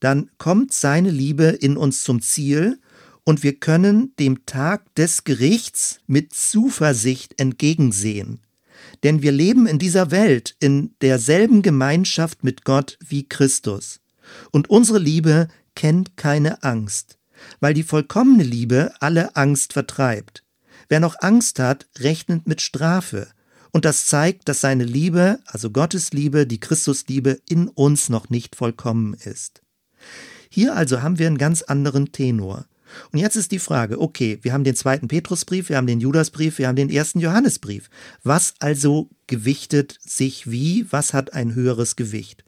[0.00, 2.80] dann kommt seine Liebe in uns zum Ziel
[3.22, 8.40] und wir können dem Tag des Gerichts mit Zuversicht entgegensehen.
[9.04, 14.00] Denn wir leben in dieser Welt in derselben Gemeinschaft mit Gott wie Christus.
[14.50, 17.18] Und unsere Liebe kennt keine Angst,
[17.60, 20.44] weil die vollkommene Liebe alle Angst vertreibt.
[20.88, 23.28] Wer noch Angst hat, rechnet mit Strafe.
[23.72, 28.56] Und das zeigt, dass seine Liebe, also Gottes Liebe, die Christusliebe, in uns noch nicht
[28.56, 29.62] vollkommen ist.
[30.50, 32.66] Hier also haben wir einen ganz anderen Tenor.
[33.12, 36.58] Und jetzt ist die Frage, okay, wir haben den zweiten Petrusbrief, wir haben den Judasbrief,
[36.58, 37.88] wir haben den ersten Johannesbrief.
[38.24, 40.86] Was also gewichtet sich wie?
[40.90, 42.44] Was hat ein höheres Gewicht?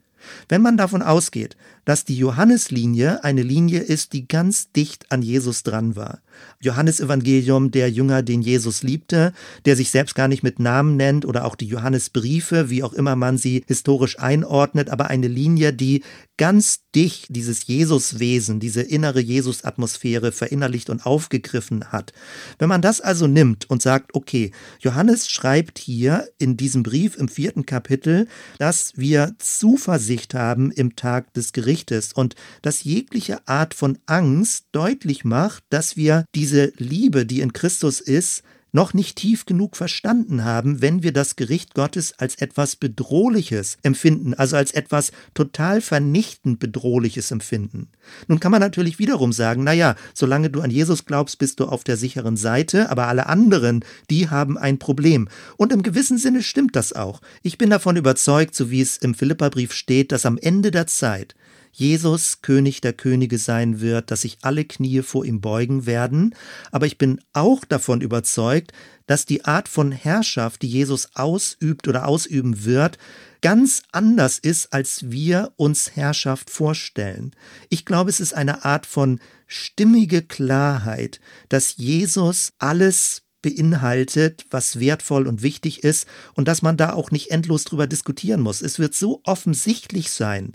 [0.49, 1.55] Wenn man davon ausgeht,
[1.85, 6.21] dass die Johanneslinie eine Linie ist, die ganz dicht an Jesus dran war.
[6.61, 9.33] Johannesevangelium, der Jünger, den Jesus liebte,
[9.65, 13.15] der sich selbst gar nicht mit Namen nennt oder auch die Johannesbriefe, wie auch immer
[13.15, 16.03] man sie historisch einordnet, aber eine Linie, die
[16.37, 22.13] ganz dicht dieses Jesuswesen, diese innere Jesus-Atmosphäre verinnerlicht und aufgegriffen hat.
[22.57, 27.27] Wenn man das also nimmt und sagt, okay, Johannes schreibt hier in diesem Brief im
[27.27, 33.99] vierten Kapitel, dass wir Zuversicht haben im Tag des Gerichtes und das jegliche Art von
[34.05, 38.43] Angst deutlich macht, dass wir diese Liebe, die in Christus ist,
[38.75, 44.33] noch nicht tief genug verstanden haben, wenn wir das Gericht Gottes als etwas Bedrohliches empfinden,
[44.33, 47.89] also als etwas total vernichtend Bedrohliches empfinden.
[48.27, 51.83] Nun kann man natürlich wiederum sagen, naja, solange du an Jesus glaubst, bist du auf
[51.83, 55.29] der sicheren Seite, aber alle anderen, die haben ein Problem.
[55.55, 57.21] Und im gewissen Sinne stimmt das auch.
[57.43, 61.35] Ich bin davon überzeugt, so wie es im Philipperbrief steht, dass am Ende der Zeit
[61.73, 66.35] Jesus König der Könige sein wird, dass sich alle Knie vor ihm beugen werden,
[66.71, 68.71] aber ich bin auch davon überzeugt,
[69.07, 72.99] dass die Art von Herrschaft, die Jesus ausübt oder ausüben wird,
[73.41, 77.31] ganz anders ist, als wir uns Herrschaft vorstellen.
[77.69, 85.27] Ich glaube, es ist eine Art von stimmige Klarheit, dass Jesus alles beinhaltet, was wertvoll
[85.27, 88.61] und wichtig ist und dass man da auch nicht endlos drüber diskutieren muss.
[88.61, 90.53] Es wird so offensichtlich sein,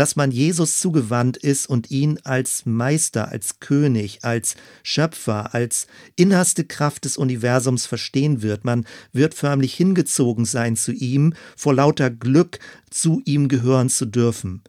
[0.00, 6.64] dass man Jesus zugewandt ist und ihn als Meister, als König, als Schöpfer, als innerste
[6.64, 8.64] Kraft des Universums verstehen wird.
[8.64, 14.62] Man wird förmlich hingezogen sein zu ihm, vor lauter Glück zu ihm gehören zu dürfen.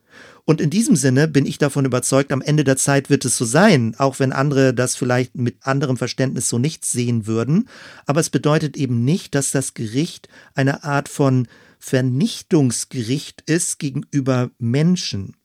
[0.43, 3.45] Und in diesem Sinne bin ich davon überzeugt, am Ende der Zeit wird es so
[3.45, 7.69] sein, auch wenn andere das vielleicht mit anderem Verständnis so nicht sehen würden.
[8.05, 11.47] Aber es bedeutet eben nicht, dass das Gericht eine Art von
[11.81, 15.35] Vernichtungsgericht ist gegenüber Menschen.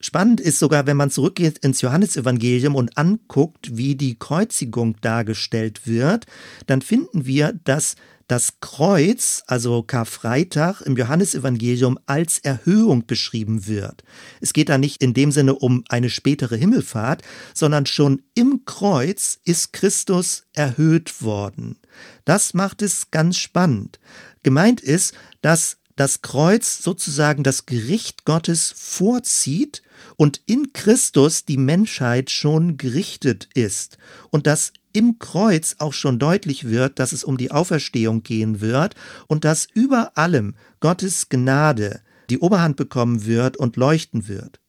[0.00, 6.26] Spannend ist sogar, wenn man zurückgeht ins Johannesevangelium und anguckt, wie die Kreuzigung dargestellt wird,
[6.66, 7.96] dann finden wir, dass
[8.28, 14.02] das Kreuz, also Karfreitag im Johannesevangelium als Erhöhung beschrieben wird.
[14.40, 17.22] Es geht da nicht in dem Sinne um eine spätere Himmelfahrt,
[17.54, 21.78] sondern schon im Kreuz ist Christus erhöht worden.
[22.24, 24.00] Das macht es ganz spannend.
[24.46, 29.82] Gemeint ist, dass das Kreuz sozusagen das Gericht Gottes vorzieht
[30.14, 33.98] und in Christus die Menschheit schon gerichtet ist
[34.30, 38.94] und dass im Kreuz auch schon deutlich wird, dass es um die Auferstehung gehen wird
[39.26, 44.60] und dass über allem Gottes Gnade die Oberhand bekommen wird und leuchten wird.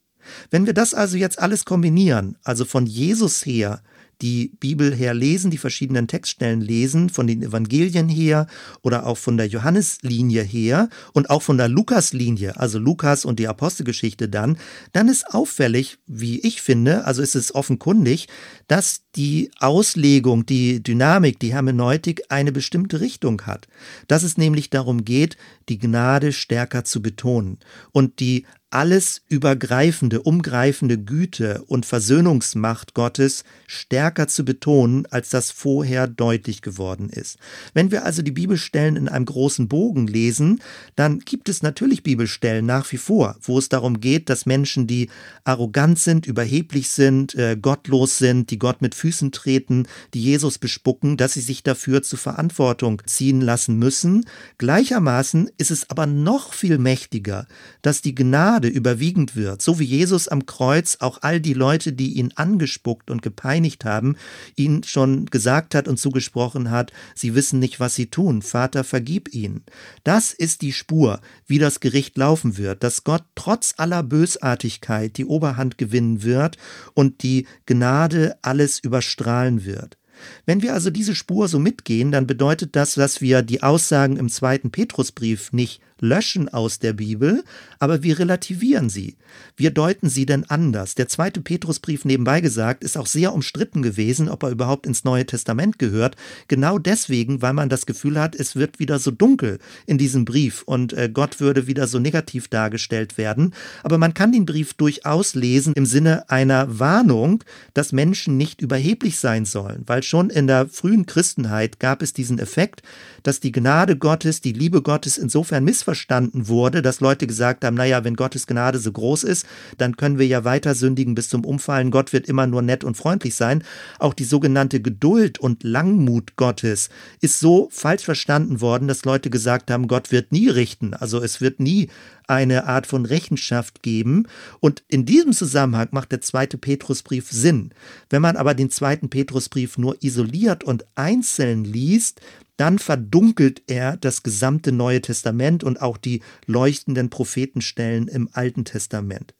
[0.49, 3.83] Wenn wir das also jetzt alles kombinieren, also von Jesus her
[4.21, 8.47] die Bibel her lesen, die verschiedenen Textstellen lesen, von den Evangelien her
[8.81, 13.47] oder auch von der Johanneslinie her und auch von der Lukaslinie, also Lukas und die
[13.47, 14.57] Apostelgeschichte dann,
[14.93, 18.27] dann ist auffällig, wie ich finde, also ist es offenkundig,
[18.67, 23.67] dass die Auslegung, die Dynamik, die Hermeneutik eine bestimmte Richtung hat.
[24.07, 25.37] Dass es nämlich darum geht,
[25.69, 27.59] die Gnade stärker zu betonen
[27.91, 36.05] und die alles übergreifende, umgreifende Güte und Versöhnungsmacht Gottes stärker zu betonen, als das vorher
[36.07, 37.37] deutlich geworden ist.
[37.73, 40.61] Wenn wir also die Bibelstellen in einem großen Bogen lesen,
[40.97, 45.09] dann gibt es natürlich Bibelstellen nach wie vor, wo es darum geht, dass Menschen, die
[45.45, 51.15] arrogant sind, überheblich sind, äh, gottlos sind, die Gott mit Füßen treten, die Jesus bespucken,
[51.15, 54.25] dass sie sich dafür zur Verantwortung ziehen lassen müssen.
[54.57, 57.47] Gleichermaßen ist es aber noch viel mächtiger,
[57.81, 61.93] dass die Gnade Gnade überwiegend wird, so wie Jesus am Kreuz auch all die Leute,
[61.93, 64.15] die ihn angespuckt und gepeinigt haben,
[64.55, 69.31] ihn schon gesagt hat und zugesprochen hat, sie wissen nicht, was sie tun, Vater, vergib
[69.31, 69.63] ihnen.
[70.03, 75.25] Das ist die Spur, wie das Gericht laufen wird, dass Gott trotz aller Bösartigkeit die
[75.25, 76.57] Oberhand gewinnen wird
[76.95, 79.99] und die Gnade alles überstrahlen wird.
[80.47, 84.29] Wenn wir also diese Spur so mitgehen, dann bedeutet das, dass wir die Aussagen im
[84.29, 87.43] zweiten Petrusbrief nicht löschen aus der Bibel,
[87.79, 89.15] aber wir relativieren sie.
[89.55, 90.95] Wir deuten sie denn anders.
[90.95, 95.25] Der zweite Petrusbrief nebenbei gesagt ist auch sehr umstritten gewesen, ob er überhaupt ins Neue
[95.25, 96.15] Testament gehört.
[96.47, 100.63] Genau deswegen, weil man das Gefühl hat, es wird wieder so dunkel in diesem Brief
[100.63, 103.53] und äh, Gott würde wieder so negativ dargestellt werden.
[103.83, 109.19] Aber man kann den Brief durchaus lesen im Sinne einer Warnung, dass Menschen nicht überheblich
[109.19, 112.81] sein sollen, weil schon in der frühen Christenheit gab es diesen Effekt,
[113.23, 117.75] dass die Gnade Gottes, die Liebe Gottes insofern missverstanden missverstanden wurde, dass Leute gesagt haben,
[117.75, 119.45] naja, wenn Gottes Gnade so groß ist,
[119.77, 121.91] dann können wir ja weiter sündigen bis zum Umfallen.
[121.91, 123.63] Gott wird immer nur nett und freundlich sein.
[123.99, 126.89] Auch die sogenannte Geduld und Langmut Gottes
[127.21, 130.93] ist so falsch verstanden worden, dass Leute gesagt haben, Gott wird nie richten.
[130.93, 131.89] Also es wird nie
[132.27, 134.27] eine Art von Rechenschaft geben.
[134.59, 137.71] Und in diesem Zusammenhang macht der zweite Petrusbrief Sinn.
[138.09, 142.19] Wenn man aber den zweiten Petrusbrief nur isoliert und einzeln liest,
[142.57, 149.33] dann verdunkelt er das gesamte Neue Testament und auch die leuchtenden Prophetenstellen im Alten Testament.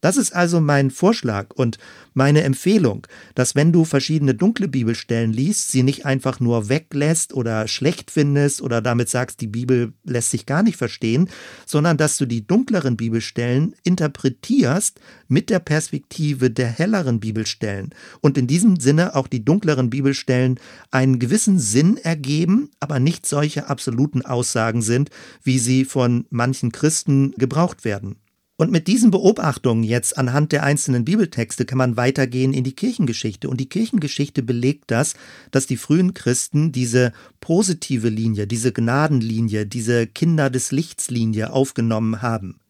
[0.00, 1.78] Das ist also mein Vorschlag und
[2.14, 7.68] meine Empfehlung, dass wenn du verschiedene dunkle Bibelstellen liest, sie nicht einfach nur weglässt oder
[7.68, 11.28] schlecht findest oder damit sagst, die Bibel lässt sich gar nicht verstehen,
[11.66, 18.46] sondern dass du die dunkleren Bibelstellen interpretierst mit der Perspektive der helleren Bibelstellen und in
[18.46, 20.58] diesem Sinne auch die dunkleren Bibelstellen
[20.90, 25.10] einen gewissen Sinn ergeben, aber nicht solche absoluten Aussagen sind,
[25.42, 28.16] wie sie von manchen Christen gebraucht werden.
[28.60, 33.48] Und mit diesen Beobachtungen jetzt anhand der einzelnen Bibeltexte kann man weitergehen in die Kirchengeschichte.
[33.48, 35.14] Und die Kirchengeschichte belegt das,
[35.50, 42.20] dass die frühen Christen diese positive Linie, diese Gnadenlinie, diese Kinder des Lichts Linie aufgenommen
[42.20, 42.60] haben.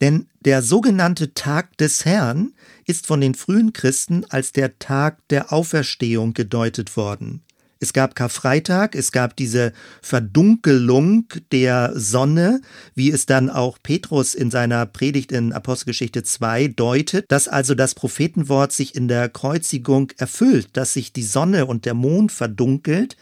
[0.00, 2.52] Denn der sogenannte Tag des Herrn
[2.84, 7.44] ist von den frühen Christen als der Tag der Auferstehung gedeutet worden.
[7.86, 9.72] Es gab Karfreitag, es gab diese
[10.02, 12.60] Verdunkelung der Sonne,
[12.96, 17.94] wie es dann auch Petrus in seiner Predigt in Apostelgeschichte 2 deutet, dass also das
[17.94, 23.16] Prophetenwort sich in der Kreuzigung erfüllt, dass sich die Sonne und der Mond verdunkelt.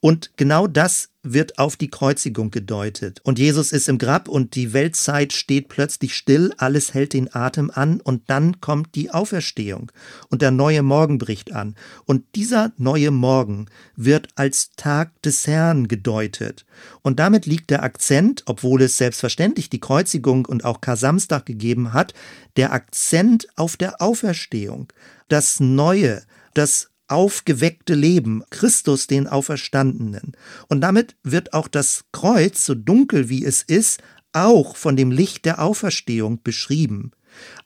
[0.00, 3.20] Und genau das wird auf die Kreuzigung gedeutet.
[3.24, 7.70] Und Jesus ist im Grab und die Weltzeit steht plötzlich still, alles hält den Atem
[7.72, 9.92] an und dann kommt die Auferstehung
[10.28, 11.74] und der neue Morgen bricht an.
[12.06, 16.64] Und dieser neue Morgen wird als Tag des Herrn gedeutet.
[17.02, 22.14] Und damit liegt der Akzent, obwohl es selbstverständlich die Kreuzigung und auch Kar-Samstag gegeben hat,
[22.56, 24.92] der Akzent auf der Auferstehung.
[25.28, 26.22] Das Neue,
[26.54, 30.32] das aufgeweckte Leben, Christus den Auferstandenen.
[30.68, 35.44] Und damit wird auch das Kreuz, so dunkel wie es ist, auch von dem Licht
[35.44, 37.12] der Auferstehung beschrieben.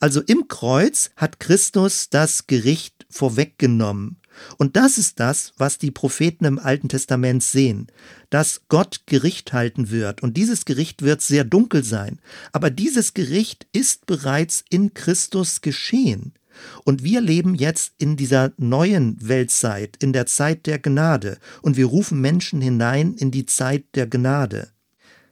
[0.01, 4.19] Also im Kreuz hat Christus das Gericht vorweggenommen.
[4.59, 7.87] Und das ist das, was die Propheten im Alten Testament sehen,
[8.31, 10.23] dass Gott Gericht halten wird.
[10.23, 12.21] Und dieses Gericht wird sehr dunkel sein.
[12.53, 16.33] Aber dieses Gericht ist bereits in Christus geschehen.
[16.85, 21.87] Und wir leben jetzt in dieser neuen Weltzeit, in der Zeit der Gnade, und wir
[21.87, 24.69] rufen Menschen hinein in die Zeit der Gnade.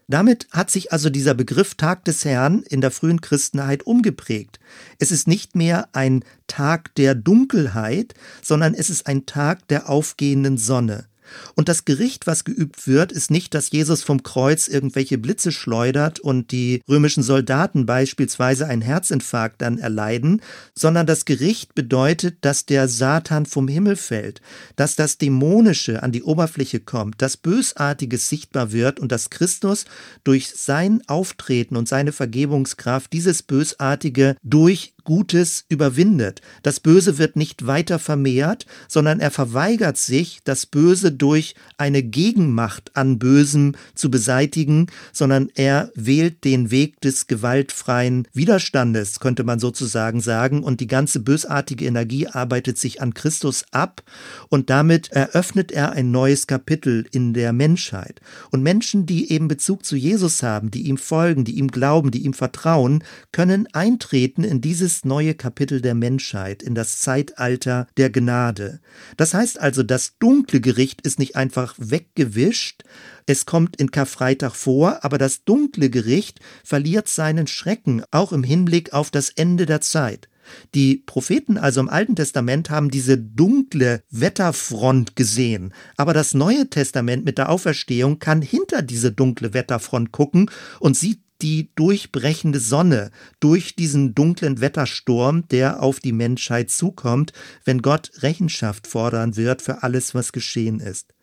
[0.08, 4.58] Damit hat sich also dieser Begriff Tag des Herrn in der frühen Christenheit umgeprägt.
[4.98, 10.58] Es ist nicht mehr ein Tag der Dunkelheit, sondern es ist ein Tag der aufgehenden
[10.58, 11.06] Sonne.
[11.54, 16.20] Und das Gericht, was geübt wird, ist nicht, dass Jesus vom Kreuz irgendwelche Blitze schleudert
[16.20, 20.42] und die römischen Soldaten beispielsweise einen Herzinfarkt dann erleiden,
[20.74, 24.40] sondern das Gericht bedeutet, dass der Satan vom Himmel fällt,
[24.76, 29.84] dass das Dämonische an die Oberfläche kommt, dass Bösartiges sichtbar wird und dass Christus
[30.24, 36.40] durch sein Auftreten und seine Vergebungskraft dieses Bösartige durch Gutes überwindet.
[36.62, 42.90] Das Böse wird nicht weiter vermehrt, sondern er verweigert sich, das Böse durch eine Gegenmacht
[42.94, 50.20] an Bösem zu beseitigen, sondern er wählt den Weg des gewaltfreien Widerstandes, könnte man sozusagen
[50.20, 54.02] sagen, und die ganze bösartige Energie arbeitet sich an Christus ab
[54.48, 58.20] und damit eröffnet er ein neues Kapitel in der Menschheit.
[58.50, 62.24] Und Menschen, die eben Bezug zu Jesus haben, die ihm folgen, die ihm glauben, die
[62.24, 68.10] ihm vertrauen, können eintreten in dieses dieses neue Kapitel der Menschheit, in das Zeitalter der
[68.10, 68.80] Gnade.
[69.16, 72.82] Das heißt also, das dunkle Gericht ist nicht einfach weggewischt,
[73.24, 78.92] es kommt in Karfreitag vor, aber das dunkle Gericht verliert seinen Schrecken, auch im Hinblick
[78.92, 80.28] auf das Ende der Zeit.
[80.74, 87.24] Die Propheten also im Alten Testament haben diese dunkle Wetterfront gesehen, aber das Neue Testament
[87.24, 90.50] mit der Auferstehung kann hinter diese dunkle Wetterfront gucken
[90.80, 97.32] und sieht die durchbrechende Sonne durch diesen dunklen Wettersturm, der auf die Menschheit zukommt,
[97.64, 101.14] wenn Gott Rechenschaft fordern wird für alles, was geschehen ist.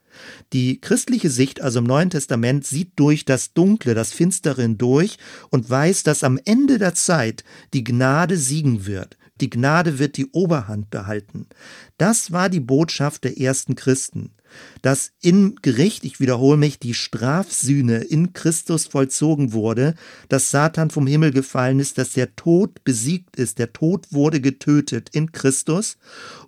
[0.54, 5.18] Die christliche Sicht, also im Neuen Testament, sieht durch das Dunkle, das Finstere hindurch
[5.50, 9.18] und weiß, dass am Ende der Zeit die Gnade siegen wird.
[9.42, 11.48] Die Gnade wird die Oberhand behalten.
[11.98, 14.32] Das war die Botschaft der ersten Christen
[14.82, 19.96] dass im Gericht, ich wiederhole mich, die Strafsühne in Christus vollzogen wurde,
[20.28, 25.10] dass Satan vom Himmel gefallen ist, dass der Tod besiegt ist, der Tod wurde getötet
[25.14, 25.98] in Christus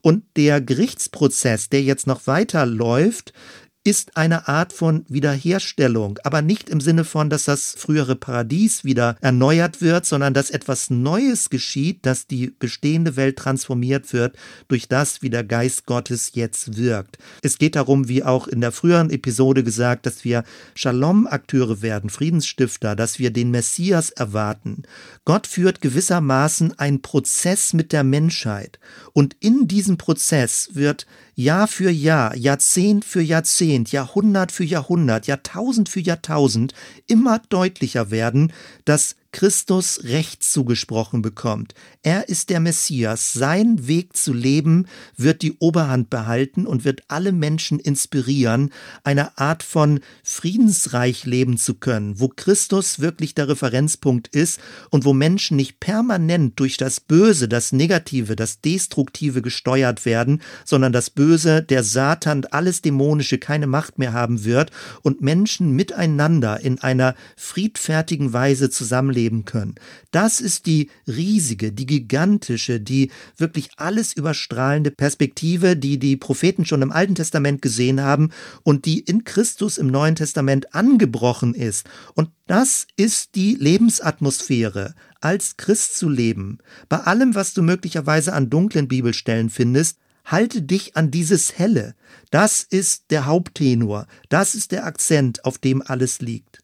[0.01, 3.33] und der Gerichtsprozess, der jetzt noch weiter läuft,
[3.83, 9.15] ist eine Art von Wiederherstellung, aber nicht im Sinne von, dass das frühere Paradies wieder
[9.21, 15.23] erneuert wird, sondern dass etwas Neues geschieht, dass die bestehende Welt transformiert wird durch das,
[15.23, 17.17] wie der Geist Gottes jetzt wirkt.
[17.41, 20.43] Es geht darum, wie auch in der früheren Episode gesagt, dass wir
[20.75, 24.83] Shalom-Akteure werden, Friedensstifter, dass wir den Messias erwarten.
[25.25, 28.79] Gott führt gewissermaßen einen Prozess mit der Menschheit
[29.13, 35.89] und in diesem Prozess wird Jahr für Jahr, Jahrzehnt für Jahrzehnt, Jahrhundert für Jahrhundert, Jahrtausend
[35.89, 36.73] für Jahrtausend
[37.07, 38.51] immer deutlicher werden,
[38.85, 41.73] dass Christus Recht zugesprochen bekommt.
[42.03, 43.31] Er ist der Messias.
[43.31, 48.71] Sein Weg zu leben wird die Oberhand behalten und wird alle Menschen inspirieren,
[49.03, 55.13] eine Art von Friedensreich leben zu können, wo Christus wirklich der Referenzpunkt ist und wo
[55.13, 61.63] Menschen nicht permanent durch das Böse, das Negative, das Destruktive gesteuert werden, sondern das Böse,
[61.63, 64.71] der Satan, alles Dämonische keine Macht mehr haben wird
[65.03, 69.75] und Menschen miteinander in einer friedfertigen Weise zusammenleben leben können.
[70.09, 76.81] Das ist die riesige, die gigantische, die wirklich alles überstrahlende Perspektive, die die Propheten schon
[76.81, 78.31] im Alten Testament gesehen haben
[78.63, 81.87] und die in Christus im Neuen Testament angebrochen ist.
[82.15, 86.57] Und das ist die Lebensatmosphäre, als Christ zu leben.
[86.89, 91.95] Bei allem, was du möglicherweise an dunklen Bibelstellen findest, halte dich an dieses Helle.
[92.31, 96.60] Das ist der Haupttenor, das ist der Akzent, auf dem alles liegt.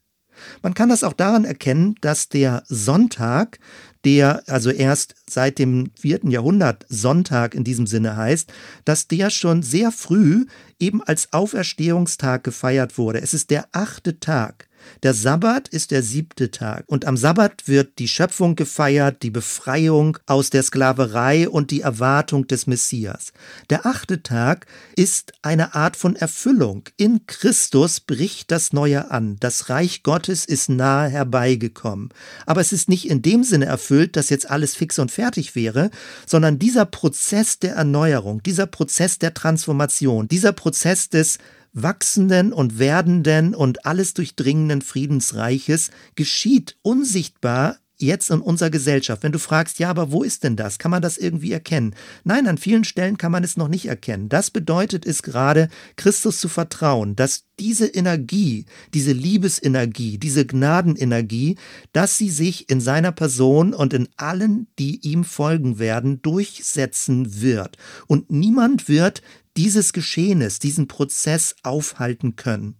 [0.62, 3.60] Man kann das auch daran erkennen, dass der Sonntag,
[4.06, 8.52] der also erst seit dem vierten Jahrhundert Sonntag in diesem Sinne heißt,
[8.86, 10.46] dass der schon sehr früh
[10.80, 13.22] eben als Auferstehungstag gefeiert wurde.
[13.22, 14.67] Es ist der achte Tag.
[15.04, 20.18] Der Sabbat ist der siebte Tag und am Sabbat wird die Schöpfung gefeiert, die Befreiung
[20.26, 23.34] aus der Sklaverei und die Erwartung des Messias.
[23.70, 24.66] Der achte Tag
[24.96, 26.84] ist eine Art von Erfüllung.
[26.98, 29.38] In Christus bricht das Neue an.
[29.40, 32.10] Das Reich Gottes ist nahe herbeigekommen.
[32.46, 35.92] Aber es ist nicht in dem Sinne erfüllt, dass jetzt alles fix und fertig wäre,
[36.26, 41.38] sondern dieser Prozess der Erneuerung, dieser Prozess der Transformation, dieser Prozess des
[41.82, 49.24] wachsenden und werdenden und alles durchdringenden Friedensreiches geschieht unsichtbar jetzt in unserer Gesellschaft.
[49.24, 50.78] Wenn du fragst, ja, aber wo ist denn das?
[50.78, 51.96] Kann man das irgendwie erkennen?
[52.24, 54.30] Nein, an vielen Stellen kann man es noch nicht erkennen.
[54.30, 61.58] Das bedeutet es gerade, Christus zu vertrauen, dass diese Energie, diese Liebesenergie, diese Gnadenenergie,
[61.92, 67.78] dass sie sich in seiner Person und in allen, die ihm folgen werden, durchsetzen wird.
[68.06, 69.24] Und niemand wird
[69.58, 72.76] dieses Geschehnis, diesen Prozess aufhalten können.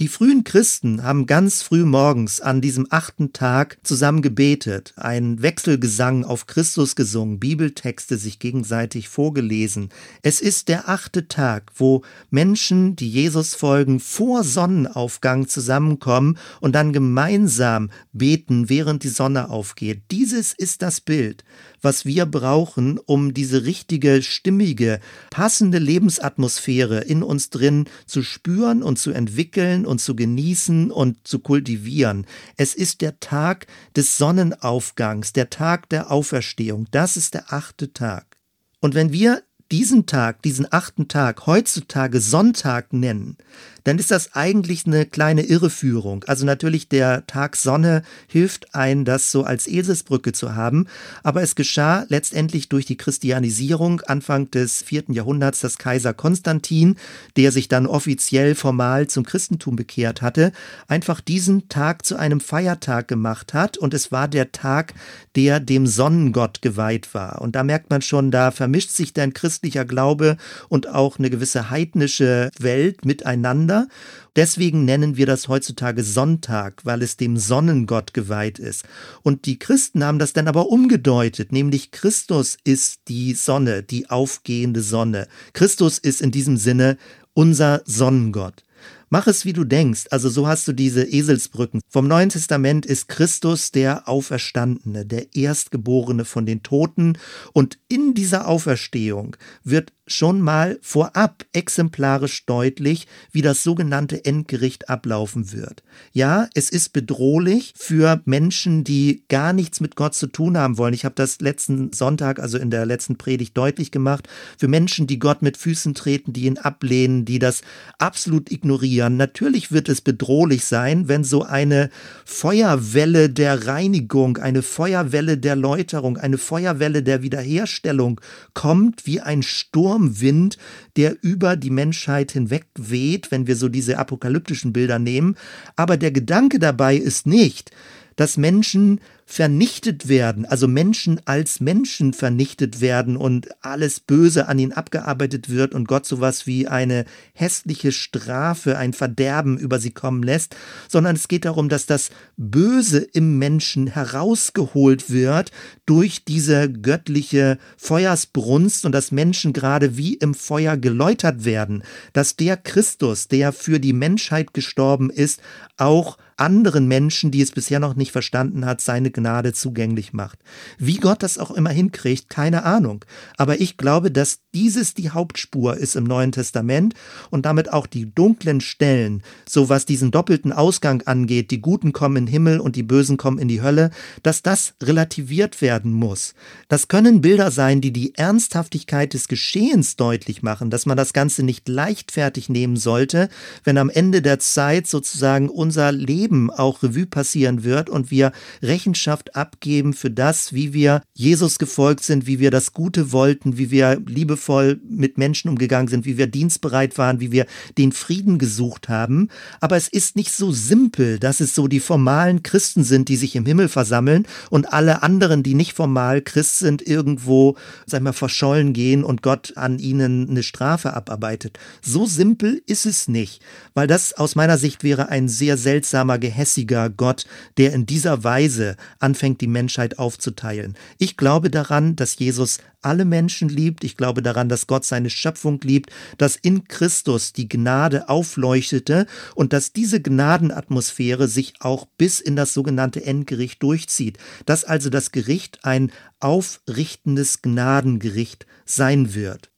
[0.00, 6.24] Die frühen Christen haben ganz früh morgens an diesem achten Tag zusammen gebetet, einen Wechselgesang
[6.24, 9.90] auf Christus gesungen, Bibeltexte sich gegenseitig vorgelesen.
[10.22, 16.94] Es ist der achte Tag, wo Menschen, die Jesus folgen, vor Sonnenaufgang zusammenkommen und dann
[16.94, 20.04] gemeinsam beten, während die Sonne aufgeht.
[20.10, 21.44] Dieses ist das Bild
[21.82, 25.00] was wir brauchen, um diese richtige, stimmige,
[25.30, 31.38] passende Lebensatmosphäre in uns drin zu spüren und zu entwickeln und zu genießen und zu
[31.38, 32.26] kultivieren.
[32.56, 33.66] Es ist der Tag
[33.96, 36.86] des Sonnenaufgangs, der Tag der Auferstehung.
[36.90, 38.36] Das ist der achte Tag.
[38.80, 43.36] Und wenn wir diesen Tag, diesen achten Tag heutzutage Sonntag nennen,
[43.84, 46.24] dann ist das eigentlich eine kleine Irreführung.
[46.26, 50.86] Also natürlich der Tag Sonne hilft ein, das so als Eselsbrücke zu haben,
[51.22, 56.96] aber es geschah letztendlich durch die Christianisierung Anfang des vierten Jahrhunderts, dass Kaiser Konstantin,
[57.36, 60.52] der sich dann offiziell formal zum Christentum bekehrt hatte,
[60.88, 64.94] einfach diesen Tag zu einem Feiertag gemacht hat und es war der Tag,
[65.36, 67.40] der dem Sonnengott geweiht war.
[67.40, 70.36] Und da merkt man schon, da vermischt sich dein christlicher Glaube
[70.68, 73.88] und auch eine gewisse heidnische Welt miteinander miteinander.
[74.36, 78.84] Deswegen nennen wir das heutzutage Sonntag, weil es dem Sonnengott geweiht ist.
[79.22, 84.82] Und die Christen haben das dann aber umgedeutet, nämlich Christus ist die Sonne, die aufgehende
[84.82, 85.26] Sonne.
[85.52, 86.96] Christus ist in diesem Sinne
[87.34, 88.64] unser Sonnengott.
[89.12, 90.04] Mach es, wie du denkst.
[90.10, 91.80] Also so hast du diese Eselsbrücken.
[91.88, 97.18] Vom Neuen Testament ist Christus der Auferstandene, der Erstgeborene von den Toten.
[97.52, 105.52] Und in dieser Auferstehung wird schon mal vorab exemplarisch deutlich, wie das sogenannte Endgericht ablaufen
[105.52, 105.82] wird.
[106.12, 110.94] Ja, es ist bedrohlich für Menschen, die gar nichts mit Gott zu tun haben wollen.
[110.94, 115.18] Ich habe das letzten Sonntag, also in der letzten Predigt deutlich gemacht, für Menschen, die
[115.18, 117.62] Gott mit Füßen treten, die ihn ablehnen, die das
[117.98, 119.16] absolut ignorieren.
[119.16, 121.90] Natürlich wird es bedrohlich sein, wenn so eine
[122.24, 128.20] Feuerwelle der Reinigung, eine Feuerwelle der Läuterung, eine Feuerwelle der Wiederherstellung
[128.54, 130.58] kommt wie ein Sturm Sturmwind,
[130.96, 135.36] der über die Menschheit hinweg weht, wenn wir so diese apokalyptischen Bilder nehmen.
[135.76, 137.70] Aber der Gedanke dabei ist nicht,
[138.16, 144.72] dass Menschen vernichtet werden, also Menschen als Menschen vernichtet werden und alles Böse an ihnen
[144.72, 150.56] abgearbeitet wird und Gott sowas wie eine hässliche Strafe, ein Verderben über sie kommen lässt,
[150.88, 155.52] sondern es geht darum, dass das Böse im Menschen herausgeholt wird
[155.86, 162.56] durch diese göttliche Feuersbrunst und dass Menschen gerade wie im Feuer geläutert werden, dass der
[162.56, 165.40] Christus, der für die Menschheit gestorben ist,
[165.76, 170.38] auch anderen Menschen, die es bisher noch nicht verstanden hat, seine Gnade zugänglich macht.
[170.78, 173.04] Wie Gott das auch immer hinkriegt, keine Ahnung.
[173.36, 176.94] Aber ich glaube, dass dieses die Hauptspur ist im Neuen Testament
[177.30, 182.16] und damit auch die dunklen Stellen, so was diesen doppelten Ausgang angeht, die Guten kommen
[182.16, 183.90] in den Himmel und die Bösen kommen in die Hölle,
[184.22, 186.34] dass das relativiert werden muss.
[186.68, 191.42] Das können Bilder sein, die die Ernsthaftigkeit des Geschehens deutlich machen, dass man das Ganze
[191.42, 193.28] nicht leichtfertig nehmen sollte,
[193.64, 199.09] wenn am Ende der Zeit sozusagen unser Leben auch Revue passieren wird und wir Rechenschaft
[199.10, 203.70] Rechenschaft abgeben für das, wie wir Jesus gefolgt sind, wie wir das Gute wollten, wie
[203.70, 207.46] wir liebevoll mit Menschen umgegangen sind, wie wir dienstbereit waren, wie wir
[207.76, 209.28] den Frieden gesucht haben.
[209.60, 213.34] Aber es ist nicht so simpel, dass es so die formalen Christen sind, die sich
[213.34, 217.56] im Himmel versammeln und alle anderen, die nicht formal Christ sind, irgendwo,
[217.86, 221.58] sag mal, verschollen gehen und Gott an ihnen eine Strafe abarbeitet.
[221.82, 223.42] So simpel ist es nicht,
[223.74, 227.24] weil das aus meiner Sicht wäre ein sehr seltsamer, gehässiger Gott,
[227.56, 230.76] der in dieser Weise anfängt, die Menschheit aufzuteilen.
[230.98, 233.84] Ich glaube daran, dass Jesus alle Menschen liebt.
[233.84, 239.52] Ich glaube daran, dass Gott seine Schöpfung liebt, dass in Christus die Gnade aufleuchtete und
[239.52, 244.18] dass diese Gnadenatmosphäre sich auch bis in das sogenannte Endgericht durchzieht.
[244.46, 249.50] Dass also das Gericht ein aufrichtendes Gnadengericht sein wird.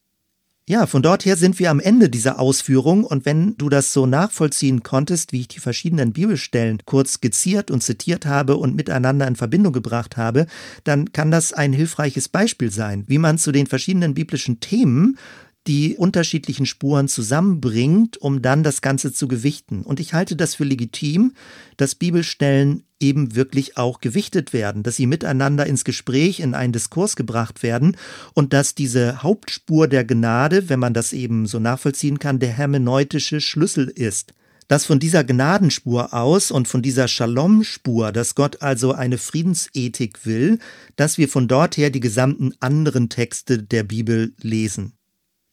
[0.68, 4.06] Ja, von dort her sind wir am Ende dieser Ausführung und wenn du das so
[4.06, 9.34] nachvollziehen konntest, wie ich die verschiedenen Bibelstellen kurz skizziert und zitiert habe und miteinander in
[9.34, 10.46] Verbindung gebracht habe,
[10.84, 15.18] dann kann das ein hilfreiches Beispiel sein, wie man zu den verschiedenen biblischen Themen
[15.66, 19.82] die unterschiedlichen Spuren zusammenbringt, um dann das Ganze zu gewichten.
[19.82, 21.32] Und ich halte das für legitim,
[21.76, 27.16] dass Bibelstellen eben wirklich auch gewichtet werden, dass sie miteinander ins Gespräch, in einen Diskurs
[27.16, 27.96] gebracht werden
[28.34, 33.40] und dass diese Hauptspur der Gnade, wenn man das eben so nachvollziehen kann, der hermeneutische
[33.40, 34.32] Schlüssel ist
[34.68, 40.60] dass von dieser Gnadenspur aus und von dieser Shalom-Spur, dass Gott also eine Friedensethik will,
[40.96, 44.94] dass wir von dort her die gesamten anderen Texte der Bibel lesen.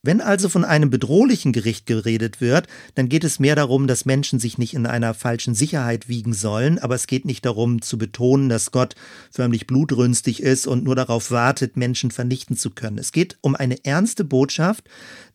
[0.02, 4.40] Wenn also von einem bedrohlichen Gericht geredet wird, dann geht es mehr darum, dass Menschen
[4.40, 8.48] sich nicht in einer falschen Sicherheit wiegen sollen, aber es geht nicht darum zu betonen,
[8.48, 8.96] dass Gott
[9.30, 12.98] förmlich blutrünstig ist und nur darauf wartet, Menschen vernichten zu können.
[12.98, 14.86] Es geht um eine ernste Botschaft,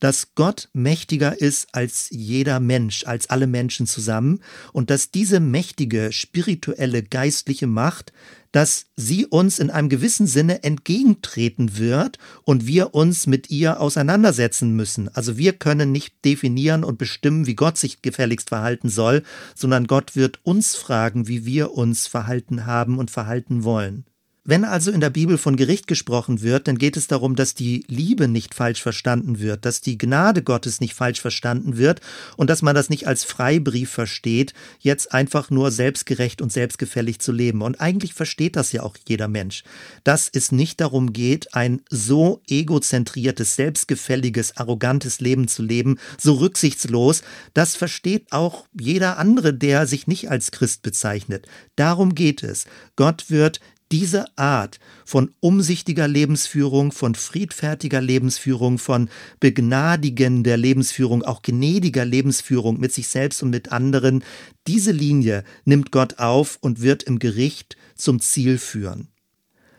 [0.01, 4.41] dass Gott mächtiger ist als jeder Mensch, als alle Menschen zusammen
[4.73, 8.15] und dass diese mächtige spirituelle geistliche Macht
[8.55, 14.77] dass sie uns in einem gewissen Sinne entgegentreten wird und wir uns mit ihr auseinandersetzen
[14.77, 15.09] müssen.
[15.13, 19.25] Also wir können nicht definieren und bestimmen, wie Gott sich gefälligst verhalten soll,
[19.57, 24.05] sondern Gott wird uns fragen, wie wir uns verhalten haben und verhalten wollen.
[24.47, 27.83] Wenn also in der Bibel von Gericht gesprochen wird, dann geht es darum, dass die
[27.89, 32.03] Liebe nicht falsch verstanden wird, dass die Gnade Gottes nicht falsch verstanden wird
[32.37, 37.33] und dass man das nicht als Freibrief versteht, jetzt einfach nur selbstgerecht und selbstgefällig zu
[37.33, 37.63] leben.
[37.63, 39.65] Und eigentlich versteht das ja auch jeder Mensch,
[40.05, 47.23] dass es nicht darum geht, ein so egozentriertes, selbstgefälliges, arrogantes Leben zu leben, so rücksichtslos.
[47.55, 51.47] Das versteht auch jeder andere, der sich nicht als Christ bezeichnet.
[51.77, 52.67] Darum geht es.
[52.97, 53.61] Gott wird
[53.95, 62.93] diese Art von umsichtiger Lebensführung, von friedfertiger Lebensführung, von begnadigender Lebensführung, auch gnädiger Lebensführung mit
[62.93, 64.25] sich selbst und mit anderen,
[64.67, 69.07] diese Linie nimmt Gott auf und wird im Gericht zum Ziel führen.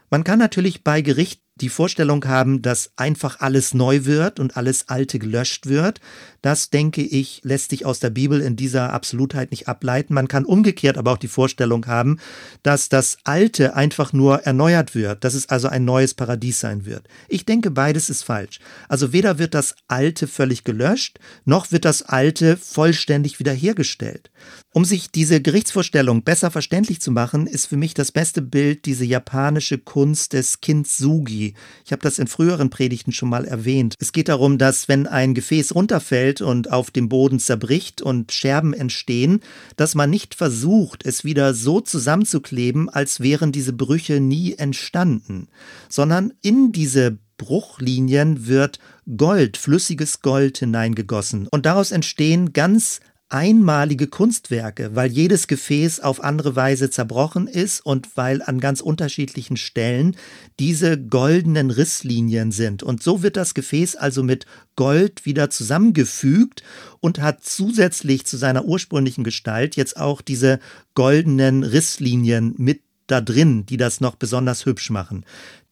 [0.09, 4.89] Man kann natürlich bei Gericht die Vorstellung haben, dass einfach alles neu wird und alles
[4.89, 6.01] Alte gelöscht wird.
[6.41, 10.13] Das, denke ich, lässt sich aus der Bibel in dieser Absolutheit nicht ableiten.
[10.13, 12.19] Man kann umgekehrt aber auch die Vorstellung haben,
[12.61, 17.07] dass das Alte einfach nur erneuert wird, dass es also ein neues Paradies sein wird.
[17.29, 18.59] Ich denke, beides ist falsch.
[18.89, 24.29] Also weder wird das Alte völlig gelöscht, noch wird das Alte vollständig wiederhergestellt.
[24.75, 29.05] Um sich diese Gerichtsvorstellung besser verständlich zu machen, ist für mich das beste Bild diese
[29.05, 31.53] japanische Kunst des Kintsugi.
[31.85, 33.95] Ich habe das in früheren Predigten schon mal erwähnt.
[33.99, 38.73] Es geht darum, dass wenn ein Gefäß runterfällt und auf dem Boden zerbricht und Scherben
[38.73, 39.39] entstehen,
[39.77, 45.47] dass man nicht versucht, es wieder so zusammenzukleben, als wären diese Brüche nie entstanden,
[45.87, 48.79] sondern in diese Bruchlinien wird
[49.15, 51.47] Gold, flüssiges Gold hineingegossen.
[51.47, 52.99] Und daraus entstehen ganz
[53.29, 59.57] einmalige Kunstwerke, weil jedes Gefäß auf andere Weise zerbrochen ist und weil an ganz unterschiedlichen
[59.57, 60.15] Stellen
[60.59, 62.83] diese goldenen Risslinien sind.
[62.83, 64.45] Und so wird das Gefäß also mit
[64.75, 66.61] Gold wieder zusammengefügt
[66.99, 70.59] und hat zusätzlich zu seiner ursprünglichen Gestalt jetzt auch diese
[70.93, 75.25] goldenen Risslinien mit da drin, die das noch besonders hübsch machen.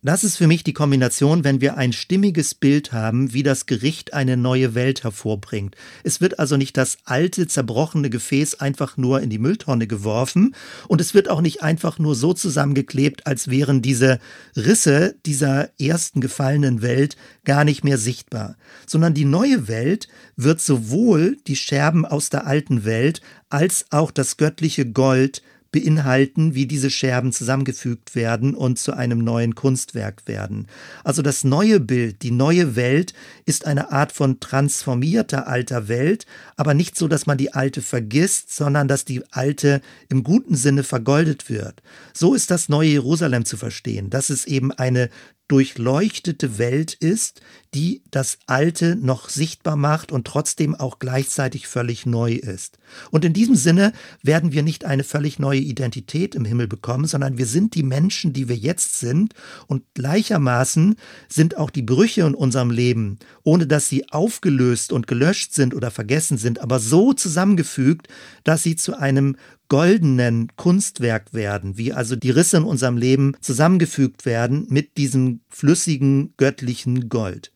[0.05, 4.13] Das ist für mich die Kombination, wenn wir ein stimmiges Bild haben, wie das Gericht
[4.13, 5.77] eine neue Welt hervorbringt.
[6.03, 10.55] Es wird also nicht das alte, zerbrochene Gefäß einfach nur in die Mülltonne geworfen
[10.89, 14.19] und es wird auch nicht einfach nur so zusammengeklebt, als wären diese
[14.57, 21.37] Risse dieser ersten gefallenen Welt gar nicht mehr sichtbar, sondern die neue Welt wird sowohl
[21.47, 25.41] die Scherben aus der alten Welt als auch das göttliche Gold
[25.73, 30.67] beinhalten, wie diese Scherben zusammengefügt werden und zu einem neuen Kunstwerk werden.
[31.03, 33.13] Also das neue Bild, die neue Welt
[33.45, 38.55] ist eine Art von transformierter alter Welt, aber nicht so, dass man die alte vergisst,
[38.55, 41.81] sondern dass die alte im guten Sinne vergoldet wird.
[42.13, 45.09] So ist das neue Jerusalem zu verstehen, dass es eben eine
[45.47, 47.41] durchleuchtete Welt ist,
[47.73, 52.77] die das Alte noch sichtbar macht und trotzdem auch gleichzeitig völlig neu ist.
[53.11, 57.37] Und in diesem Sinne werden wir nicht eine völlig neue Identität im Himmel bekommen, sondern
[57.37, 59.33] wir sind die Menschen, die wir jetzt sind
[59.67, 60.95] und gleichermaßen
[61.27, 65.91] sind auch die Brüche in unserem Leben, ohne dass sie aufgelöst und gelöscht sind oder
[65.91, 68.07] vergessen sind, aber so zusammengefügt,
[68.43, 69.35] dass sie zu einem
[69.73, 76.35] goldenen Kunstwerk werden, wie also die Risse in unserem Leben zusammengefügt werden mit diesem flüssigen
[76.37, 77.51] göttlichen Gold.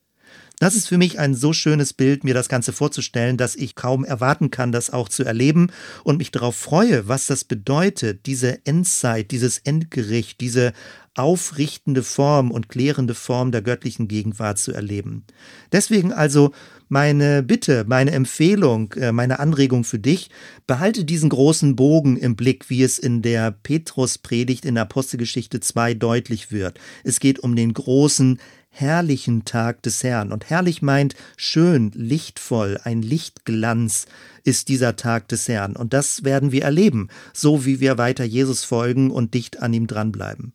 [0.58, 4.04] Das ist für mich ein so schönes Bild, mir das Ganze vorzustellen, dass ich kaum
[4.04, 5.72] erwarten kann, das auch zu erleben
[6.04, 10.74] und mich darauf freue, was das bedeutet, diese Endzeit, dieses Endgericht, diese
[11.14, 15.24] aufrichtende Form und klärende Form der göttlichen Gegenwart zu erleben.
[15.72, 16.52] Deswegen also
[16.90, 20.30] meine Bitte, meine Empfehlung, äh, meine Anregung für dich,
[20.66, 26.52] behalte diesen großen Bogen im Blick, wie es in der Petrus-Predigt in Apostelgeschichte 2 deutlich
[26.52, 26.80] wird.
[27.04, 30.32] Es geht um den großen herrlichen Tag des Herrn.
[30.32, 34.06] Und herrlich meint schön, lichtvoll, ein Lichtglanz
[34.44, 35.76] ist dieser Tag des Herrn.
[35.76, 39.88] Und das werden wir erleben, so wie wir weiter Jesus folgen und dicht an ihm
[39.88, 40.54] dranbleiben.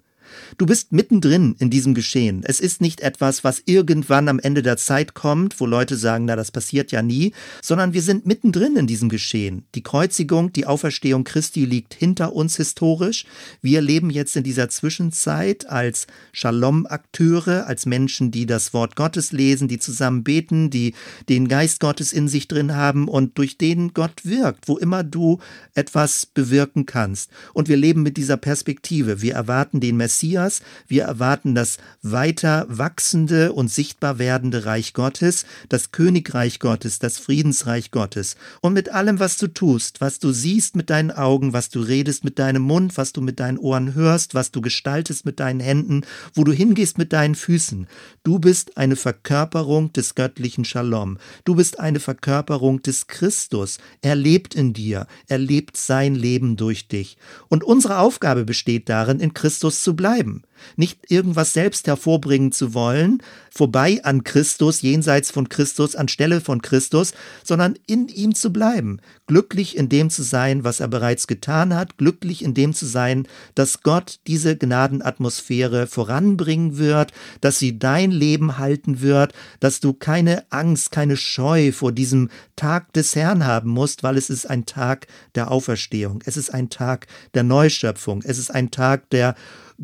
[0.59, 2.43] Du bist mittendrin in diesem Geschehen.
[2.45, 6.37] Es ist nicht etwas, was irgendwann am Ende der Zeit kommt, wo Leute sagen, na,
[6.37, 9.65] das passiert ja nie, sondern wir sind mittendrin in diesem Geschehen.
[9.75, 13.25] Die Kreuzigung, die Auferstehung Christi liegt hinter uns historisch.
[13.61, 19.69] Wir leben jetzt in dieser Zwischenzeit als Shalom-Akteure, als Menschen, die das Wort Gottes lesen,
[19.69, 20.95] die zusammen beten, die
[21.29, 25.39] den Geist Gottes in sich drin haben und durch den Gott wirkt, wo immer du
[25.75, 27.31] etwas bewirken kannst.
[27.53, 29.23] Und wir leben mit dieser Perspektive.
[29.23, 30.63] Wir erwarten den Messias Messias.
[30.87, 37.91] Wir erwarten das weiter wachsende und sichtbar werdende Reich Gottes, das Königreich Gottes, das Friedensreich
[37.91, 38.37] Gottes.
[38.61, 42.23] Und mit allem, was du tust, was du siehst mit deinen Augen, was du redest
[42.25, 46.03] mit deinem Mund, was du mit deinen Ohren hörst, was du gestaltest mit deinen Händen,
[46.35, 47.89] wo du hingehst mit deinen Füßen.
[48.23, 51.19] Du bist eine Verkörperung des göttlichen Shalom.
[51.45, 53.79] Du bist eine Verkörperung des Christus.
[54.03, 55.07] Er lebt in dir.
[55.27, 57.17] Er lebt sein Leben durch dich.
[57.49, 60.43] Und unsere Aufgabe besteht darin, in Christus zu bleiben bleiben.
[60.77, 67.15] Nicht irgendwas selbst hervorbringen zu wollen, vorbei an Christus, jenseits von Christus, anstelle von Christus,
[67.43, 71.99] sondern in ihm zu bleiben, glücklich in dem zu sein, was er bereits getan hat,
[71.99, 78.59] glücklich in dem zu sein, dass Gott diese Gnadenatmosphäre voranbringen wird, dass sie dein Leben
[78.59, 84.03] halten wird, dass du keine Angst, keine Scheu vor diesem Tag des Herrn haben musst,
[84.03, 88.51] weil es ist ein Tag der Auferstehung, es ist ein Tag der Neuschöpfung, es ist
[88.51, 89.35] ein Tag der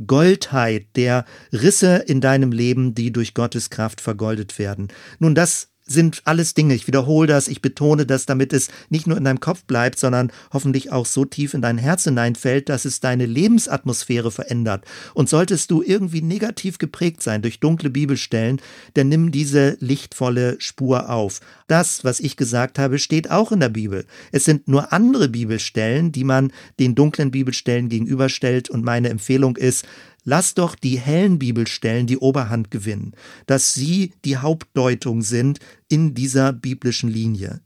[0.06, 4.88] Goldheit, der Risse in deinem Leben, die durch Gottes Kraft vergoldet werden.
[5.18, 6.74] Nun, das sind alles Dinge.
[6.74, 10.30] Ich wiederhole das, ich betone das, damit es nicht nur in deinem Kopf bleibt, sondern
[10.52, 14.84] hoffentlich auch so tief in dein Herz hineinfällt, dass es deine Lebensatmosphäre verändert.
[15.14, 18.60] Und solltest du irgendwie negativ geprägt sein durch dunkle Bibelstellen,
[18.94, 21.40] dann nimm diese lichtvolle Spur auf.
[21.66, 24.04] Das, was ich gesagt habe, steht auch in der Bibel.
[24.32, 29.86] Es sind nur andere Bibelstellen, die man den dunklen Bibelstellen gegenüberstellt und meine Empfehlung ist,
[30.24, 33.12] Lass doch die hellen Bibelstellen die Oberhand gewinnen,
[33.46, 35.58] dass sie die Hauptdeutung sind
[35.88, 37.60] in dieser biblischen Linie.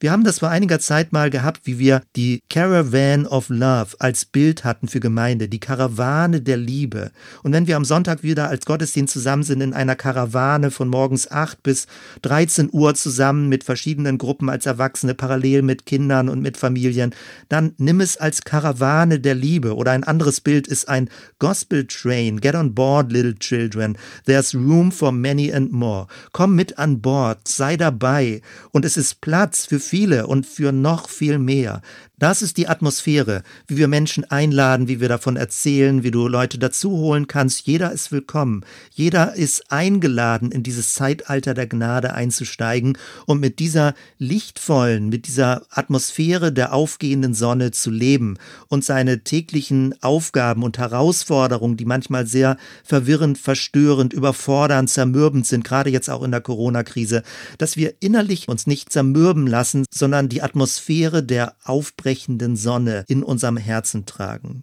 [0.00, 4.24] Wir haben das vor einiger Zeit mal gehabt, wie wir die Caravan of Love als
[4.24, 7.10] Bild hatten für Gemeinde, die Karawane der Liebe.
[7.42, 11.30] Und wenn wir am Sonntag wieder als Gottesdienst zusammen sind in einer Karawane von morgens
[11.30, 11.86] 8 bis
[12.22, 17.14] 13 Uhr zusammen mit verschiedenen Gruppen als Erwachsene, parallel mit Kindern und mit Familien,
[17.48, 19.76] dann nimm es als Karawane der Liebe.
[19.76, 21.08] Oder ein anderes Bild ist ein
[21.38, 22.40] Gospel Train.
[22.40, 23.96] Get on board, little children.
[24.24, 26.06] There's room for many and more.
[26.32, 28.40] Komm mit an Bord, sei dabei.
[28.72, 31.82] Und es ist Platz für viele und für noch viel mehr.
[32.18, 36.58] Das ist die Atmosphäre, wie wir Menschen einladen, wie wir davon erzählen, wie du Leute
[36.58, 37.66] dazu holen kannst.
[37.66, 38.64] Jeder ist willkommen.
[38.90, 42.96] Jeder ist eingeladen, in dieses Zeitalter der Gnade einzusteigen
[43.26, 48.38] und mit dieser lichtvollen, mit dieser Atmosphäre der aufgehenden Sonne zu leben
[48.68, 55.90] und seine täglichen Aufgaben und Herausforderungen, die manchmal sehr verwirrend, verstörend, überfordernd, zermürbend sind, gerade
[55.90, 57.22] jetzt auch in der Corona-Krise,
[57.58, 63.24] dass wir innerlich uns nicht zermürben lassen, sondern die Atmosphäre der Aufbrechung aufbrechenden Sonne in
[63.24, 64.62] unserem Herzen tragen.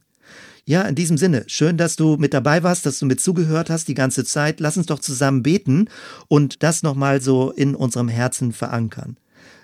[0.65, 3.89] Ja, in diesem Sinne, schön, dass du mit dabei warst, dass du mit zugehört hast
[3.89, 4.61] die ganze Zeit.
[4.61, 5.89] Lass uns doch zusammen beten
[6.29, 9.17] und das nochmal so in unserem Herzen verankern.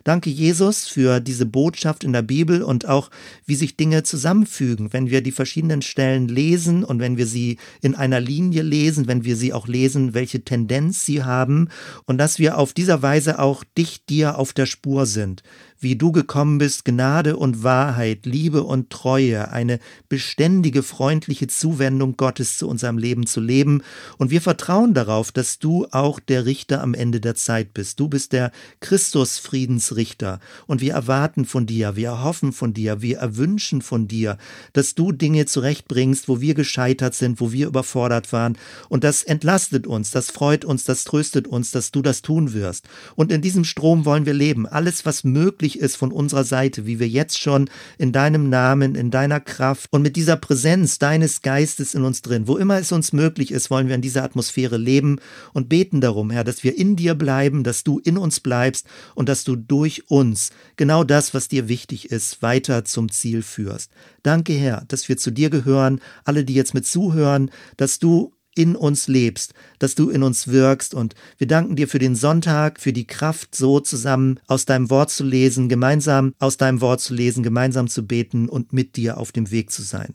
[0.04, 3.10] Danke, Jesus, für diese Botschaft in der Bibel und auch,
[3.46, 7.96] wie sich Dinge zusammenfügen, wenn wir die verschiedenen Stellen lesen und wenn wir sie in
[7.96, 11.70] einer Linie lesen, wenn wir sie auch lesen, welche Tendenz sie haben
[12.06, 15.44] und dass wir auf dieser Weise auch dicht dir auf der Spur sind
[15.80, 22.58] wie du gekommen bist, Gnade und Wahrheit, Liebe und Treue, eine beständige, freundliche Zuwendung Gottes
[22.58, 23.82] zu unserem Leben zu leben.
[24.18, 28.00] Und wir vertrauen darauf, dass du auch der Richter am Ende der Zeit bist.
[28.00, 28.52] Du bist der
[28.82, 30.40] Christus-Friedensrichter.
[30.68, 34.38] Und wir erwarten von dir, wir erhoffen von dir, wir erwünschen von dir,
[34.74, 38.58] dass du Dinge zurechtbringst, wo wir gescheitert sind, wo wir überfordert waren.
[38.90, 42.88] Und das entlastet uns, das freut uns, das tröstet uns, dass du das tun wirst.
[43.16, 44.68] Und in diesem Strom wollen wir leben.
[44.68, 48.96] Alles, was möglich möglich ist von unserer Seite, wie wir jetzt schon in deinem Namen,
[48.96, 52.92] in deiner Kraft und mit dieser Präsenz deines Geistes in uns drin, wo immer es
[52.92, 55.20] uns möglich ist, wollen wir in dieser Atmosphäre leben
[55.54, 59.30] und beten darum, Herr, dass wir in dir bleiben, dass du in uns bleibst und
[59.30, 63.92] dass du durch uns genau das, was dir wichtig ist, weiter zum Ziel führst.
[64.24, 68.76] Danke, Herr, dass wir zu dir gehören, alle, die jetzt mit zuhören, dass du in
[68.76, 70.94] uns lebst, dass du in uns wirkst.
[70.94, 75.12] Und wir danken dir für den Sonntag, für die Kraft, so zusammen aus deinem Wort
[75.12, 79.32] zu lesen, gemeinsam aus deinem Wort zu lesen, gemeinsam zu beten und mit dir auf
[79.32, 80.14] dem Weg zu sein.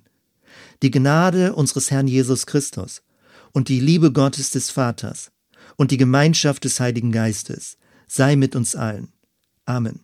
[0.82, 3.02] Die Gnade unseres Herrn Jesus Christus
[3.52, 5.32] und die Liebe Gottes des Vaters
[5.76, 9.08] und die Gemeinschaft des Heiligen Geistes sei mit uns allen.
[9.64, 10.03] Amen.